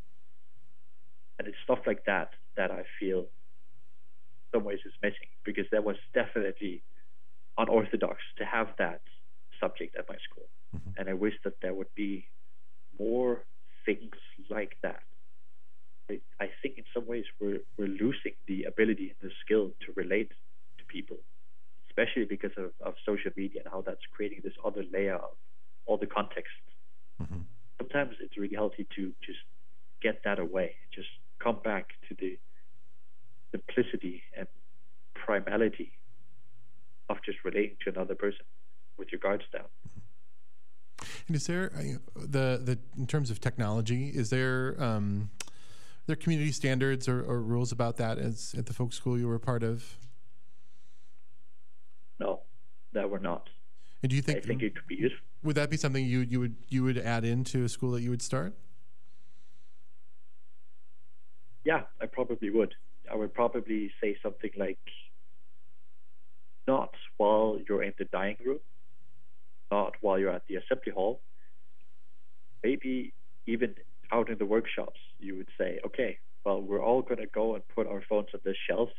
[1.38, 3.26] and it's stuff like that that I feel
[4.52, 6.82] some ways is missing because that was definitely
[7.58, 9.00] unorthodox to have that
[9.60, 10.48] subject at my school.
[10.74, 10.90] Mm-hmm.
[10.98, 12.26] And I wish that there would be
[12.98, 13.44] more
[13.84, 14.16] things
[14.50, 15.02] like that.
[16.10, 19.92] I, I think in some ways we're, we're losing the ability and the skill to
[19.94, 20.30] relate
[20.78, 21.18] to people,
[21.96, 25.30] especially because of, of social media and how that's creating this other layer of
[25.86, 26.52] all the context.
[27.22, 27.40] Mm-hmm.
[27.78, 29.38] Sometimes it's really healthy to just
[30.02, 31.08] get that away, just
[31.42, 32.38] come back to the
[33.50, 34.46] simplicity and
[35.14, 35.90] primality
[37.08, 38.44] of just relating to another person
[38.98, 39.66] with your guards down.
[41.28, 44.08] And is there uh, the the in terms of technology?
[44.08, 45.30] Is there um,
[46.06, 49.38] there community standards or, or, rules about that as at the folk school you were
[49.38, 49.96] part of?
[52.96, 53.48] That were not.
[54.02, 54.38] And do you think?
[54.38, 55.20] I think it could be useful.
[55.44, 58.10] Would that be something you you would you would add into a school that you
[58.10, 58.54] would start?
[61.66, 62.74] yeah, I probably would.
[63.10, 64.78] I would probably say something like,
[66.68, 68.60] not while you're in the dining room,
[69.72, 71.20] not while you're at the assembly hall.
[72.62, 73.12] Maybe
[73.46, 73.74] even
[74.12, 77.66] out in the workshops, you would say, okay, well, we're all going to go and
[77.74, 78.90] put our phones on this shelf,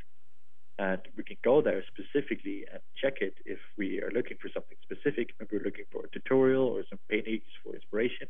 [0.80, 4.78] and we can go there specifically and check it if we are looking for something
[4.84, 5.34] specific.
[5.39, 8.28] Maybe we're looking for a tutorial or some paintings for inspiration.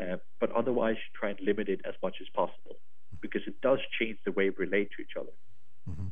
[0.00, 2.76] Uh, but otherwise, try and limit it as much as possible
[3.20, 5.32] because it does change the way we relate to each other.
[5.88, 6.08] Mm-hmm.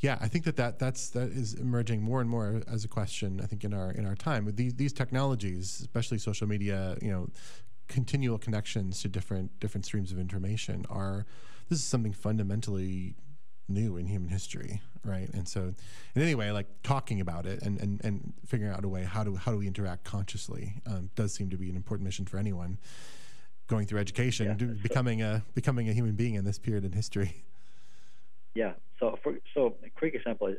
[0.00, 3.40] Yeah, I think that, that that's that is emerging more and more as a question.
[3.42, 7.28] I think in our in our time these these technologies, especially social media, you know,
[7.88, 11.26] continual connections to different different streams of information are
[11.68, 13.14] this is something fundamentally
[13.68, 15.28] new in human history, right?
[15.32, 15.74] And so,
[16.14, 19.24] in any way, like talking about it and, and, and figuring out a way how
[19.24, 22.38] do how do we interact consciously um, does seem to be an important mission for
[22.38, 22.78] anyone
[23.66, 27.44] going through education, yeah, becoming a becoming a human being in this period in history.
[28.56, 28.74] Yeah.
[29.00, 30.54] So for so a quick example,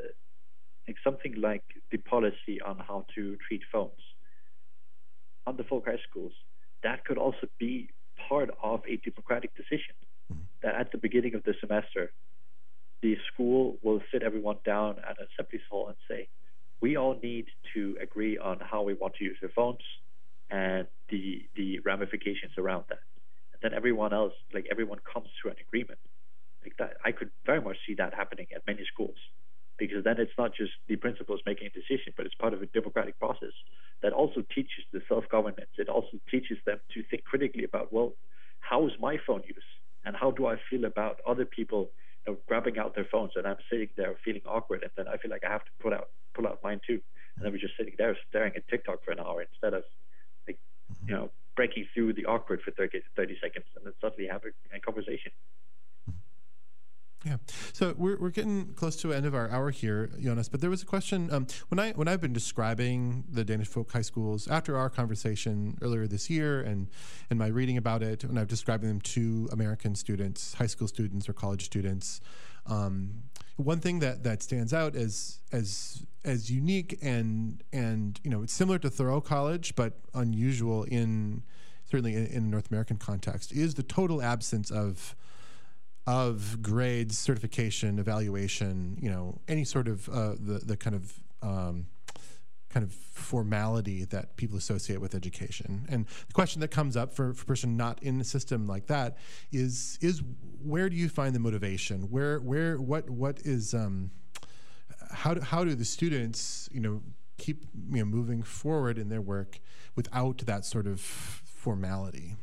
[0.86, 4.02] like something like the policy on how to treat phones
[5.48, 6.34] on the folk high schools,
[6.84, 7.90] that could also be
[8.28, 9.96] part of a democratic decision.
[10.30, 10.42] Mm-hmm.
[10.62, 12.12] That at the beginning of the semester,
[13.06, 16.22] the school will sit everyone down at an assembly hall and say,
[16.82, 17.46] we all need
[17.76, 19.86] to agree on how we want to use our phones
[20.50, 21.26] and the
[21.60, 23.04] the ramifications around that.
[23.52, 26.00] And then everyone else, like everyone, comes to an agreement.
[26.64, 29.20] Like that, I could very much see that happening at many schools,
[29.78, 32.70] because then it's not just the principals making a decision, but it's part of a
[32.80, 33.56] democratic process
[34.02, 35.74] that also teaches the self-governance.
[35.78, 38.10] It also teaches them to think critically about, well,
[38.70, 39.70] how is my phone use,
[40.06, 41.84] and how do I feel about other people
[42.48, 45.44] grabbing out their phones, and I'm sitting there feeling awkward, and then I feel like
[45.46, 47.02] I have to put out pull out mine too,
[47.36, 49.84] and then we're just sitting there staring at TikTok for an hour instead of
[50.48, 50.60] like
[50.90, 51.14] you mm-hmm.
[51.14, 54.80] know breaking through the awkward for 30, 30 seconds and then suddenly have a, a
[54.80, 55.32] conversation.
[57.24, 57.38] Yeah.
[57.76, 60.48] So we're, we're getting close to the end of our hour here, Jonas.
[60.48, 63.92] But there was a question um, when I when I've been describing the Danish folk
[63.92, 66.88] high schools after our conversation earlier this year, and
[67.30, 71.28] and my reading about it, when I've described them to American students, high school students,
[71.28, 72.22] or college students.
[72.66, 73.24] Um,
[73.58, 78.54] one thing that that stands out as as as unique and and you know it's
[78.54, 81.44] similar to Thoreau College, but unusual in
[81.84, 85.14] certainly in, in a North American context is the total absence of
[86.08, 91.88] of grades, certification, evaluation, you know, any sort of uh, the the kind of um,
[92.70, 95.86] kind of formality that people associate with education.
[95.88, 98.88] And the question that comes up for, for a person not in a system like
[98.88, 99.18] that
[99.52, 100.22] is is
[100.62, 102.10] where do you find the motivation?
[102.12, 104.12] Where where what what is um,
[105.10, 107.02] how do, how do the students you know
[107.38, 109.60] keep you know moving forward in their work
[109.96, 112.36] without that sort of formality?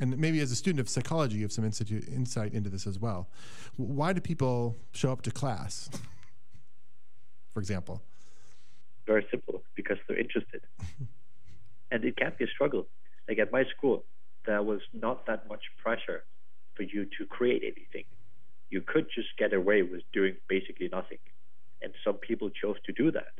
[0.00, 3.28] And maybe as a student of psychology, you have some insight into this as well.
[3.76, 5.90] Why do people show up to class,
[7.52, 8.02] for example?
[9.06, 10.62] Very simple, because they're interested.
[11.90, 12.86] and it can't be a struggle.
[13.28, 14.04] Like at my school,
[14.46, 16.24] there was not that much pressure
[16.74, 18.04] for you to create anything.
[18.70, 21.18] You could just get away with doing basically nothing.
[21.82, 23.32] And some people chose to do that.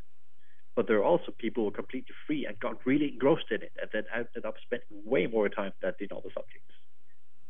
[0.79, 3.73] But there are also people who are completely free and got really engrossed in it
[3.83, 6.73] and then ended up spending way more time than in other subjects.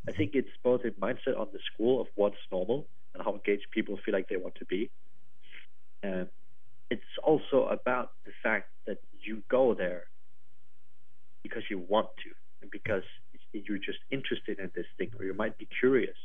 [0.09, 3.66] I think it's both a mindset on the school of what's normal and how engaged
[3.70, 4.91] people feel like they want to be.
[6.03, 6.29] And
[6.91, 10.05] it's also about the fact that you go there
[11.43, 12.31] because you want to
[12.62, 13.03] and because
[13.53, 16.16] you're just interested in this thing or you might be curious.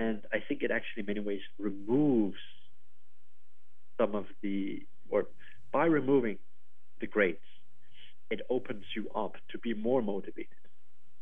[0.00, 2.38] And I think it actually, in many ways, removes
[4.00, 5.28] some of the, or
[5.72, 6.38] by removing
[7.00, 7.38] the grades,
[8.30, 10.48] it opens you up to be more motivated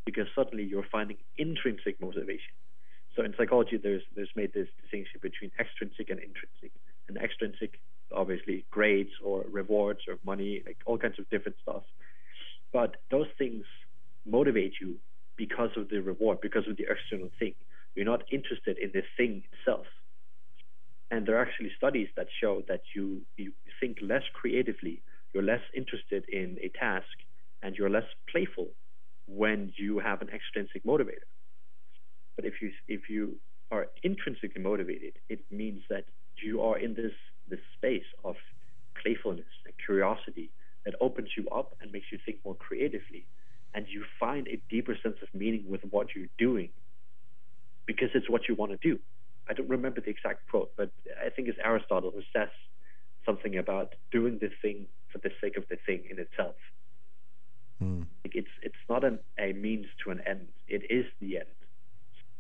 [0.05, 2.55] because suddenly you're finding intrinsic motivation.
[3.15, 6.73] So in psychology, there's there's made this distinction between extrinsic and intrinsic.
[7.09, 7.81] And extrinsic,
[8.13, 11.83] obviously, grades or rewards or money, like all kinds of different stuff.
[12.73, 13.65] But those things
[14.27, 14.97] motivate you
[15.37, 17.55] because of the reward, because of the external thing.
[17.95, 19.87] You're not interested in the thing itself.
[21.11, 25.03] And there are actually studies that show that you, you think less creatively,
[25.33, 27.07] you're less interested in a task,
[27.63, 28.69] and you're less playful
[29.27, 31.29] when you have an extrinsic motivator.
[32.37, 33.41] But if you if you
[33.71, 36.05] are intrinsically motivated, it means that
[36.43, 37.13] you are in this
[37.49, 38.37] this space of
[39.03, 40.53] playfulness and curiosity
[40.85, 43.29] that opens you up and makes you think more creatively,
[43.75, 46.71] and you find a deeper sense of meaning with what you're doing
[47.87, 48.99] because it's what you want to do.
[49.49, 50.91] I don't remember the exact quote, but
[51.25, 52.49] I think it's Aristotle who says
[53.25, 56.57] something about doing the thing for the sake of the thing in itself.
[57.83, 58.07] Mm.
[58.25, 60.49] Like it's it's not an, a means to an end.
[60.69, 61.47] It is the end.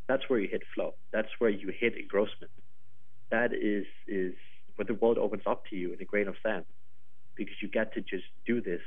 [0.08, 0.94] That's where you hit flow.
[1.12, 2.52] That's where you hit engrossment.
[3.30, 4.34] That is is
[4.76, 6.64] where the world opens up to you in a grain of sand,
[7.34, 8.82] because you get to just do this,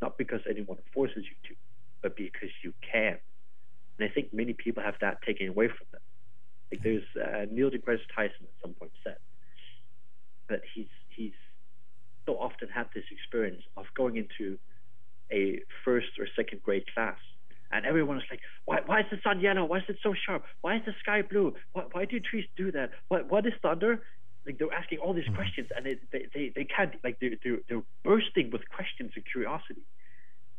[0.00, 1.54] not because anyone forces you to,
[2.02, 3.18] but because you can.
[3.98, 6.00] And I think many people have that taken away from them.
[6.74, 9.18] Like there's uh, Neil deGrasse Tyson at some point said
[10.48, 11.32] that he's he's
[12.26, 14.58] so often had this experience of going into
[15.30, 17.18] a first or second grade class
[17.74, 19.64] and everyone is like, why, why is the sun yellow?
[19.64, 20.44] Why is it so sharp?
[20.60, 21.54] Why is the sky blue?
[21.72, 22.90] Why, why do trees do that?
[23.08, 24.00] What, what is thunder?
[24.46, 25.34] Like they're asking all these mm-hmm.
[25.34, 29.24] questions, and it, they, they, they can't like they're, they're, they're bursting with questions and
[29.24, 29.82] curiosity.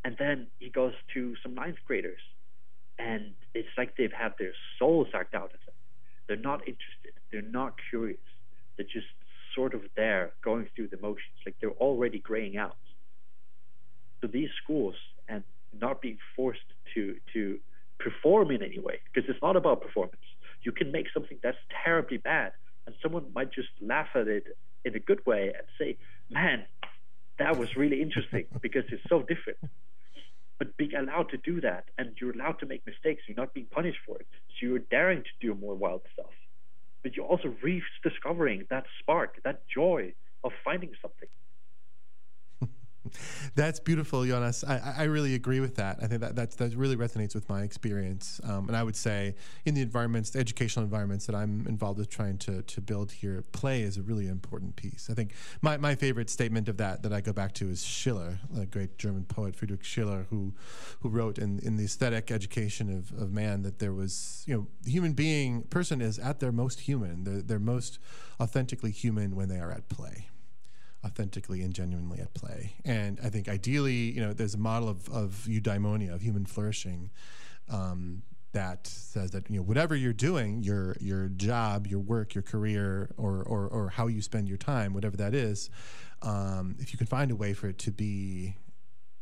[0.03, 2.19] And then he goes to some ninth graders,
[2.97, 5.75] and it's like they've had their soul sucked out of them.
[6.27, 7.13] They're not interested.
[7.31, 8.19] They're not curious.
[8.77, 9.07] They're just
[9.55, 11.37] sort of there, going through the motions.
[11.45, 12.77] Like they're already graying out.
[14.21, 14.95] So these schools
[15.29, 15.43] and
[15.79, 16.59] not being forced
[16.93, 17.59] to to
[17.99, 20.21] perform in any way, because it's not about performance.
[20.63, 22.51] You can make something that's terribly bad,
[22.85, 24.45] and someone might just laugh at it
[24.83, 25.97] in a good way and say,
[26.29, 26.65] "Man,
[27.39, 29.59] that was really interesting because it's so different."
[30.57, 33.67] But being allowed to do that, and you're allowed to make mistakes, you're not being
[33.71, 34.27] punished for it.
[34.59, 36.31] So you're daring to do more wild stuff.
[37.03, 41.29] But you're also rediscovering that spark, that joy of finding something.
[43.55, 44.63] That's beautiful, Jonas.
[44.63, 45.99] I, I really agree with that.
[46.01, 48.41] I think that that's, that really resonates with my experience.
[48.43, 49.35] Um, and I would say
[49.65, 53.43] in the environments, the educational environments that I'm involved with trying to, to build here,
[53.51, 55.09] play is a really important piece.
[55.09, 58.39] I think my, my favorite statement of that that I go back to is Schiller,
[58.57, 60.53] a great German poet, Friedrich Schiller, who
[61.01, 64.67] who wrote in, in the aesthetic education of, of man that there was, you know,
[64.83, 67.23] the human being, person is at their most human.
[67.23, 67.99] They're, they're most
[68.39, 70.27] authentically human when they are at play
[71.05, 72.73] authentically and genuinely at play.
[72.83, 77.11] And I think ideally, you know, there's a model of, of eudaimonia, of human flourishing,
[77.69, 82.41] um, that says that you know whatever you're doing, your your job, your work, your
[82.41, 85.69] career, or or, or how you spend your time, whatever that is,
[86.21, 88.55] um, if you can find a way for it to be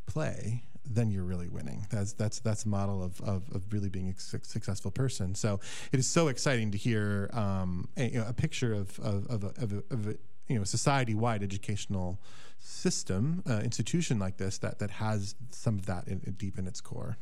[0.06, 1.86] play, then you're really winning.
[1.90, 5.34] That's that's that's a model of, of, of really being a su- successful person.
[5.34, 5.60] So
[5.92, 9.44] it is so exciting to hear um, a, you know, a, picture of of, of,
[9.44, 10.14] a, of, a, of a,
[10.48, 12.20] you know society-wide educational
[12.58, 16.66] system uh, institution like this that that has some of that in, in deep in
[16.66, 17.16] its core.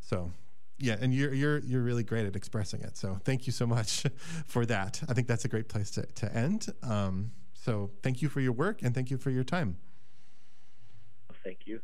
[0.00, 0.32] So
[0.78, 2.96] yeah, and you're you're you're really great at expressing it.
[2.96, 4.04] So thank you so much
[4.46, 5.02] for that.
[5.08, 6.66] I think that's a great place to to end.
[6.82, 9.78] Um, so thank you for your work and thank you for your time.
[11.42, 11.80] Thank you.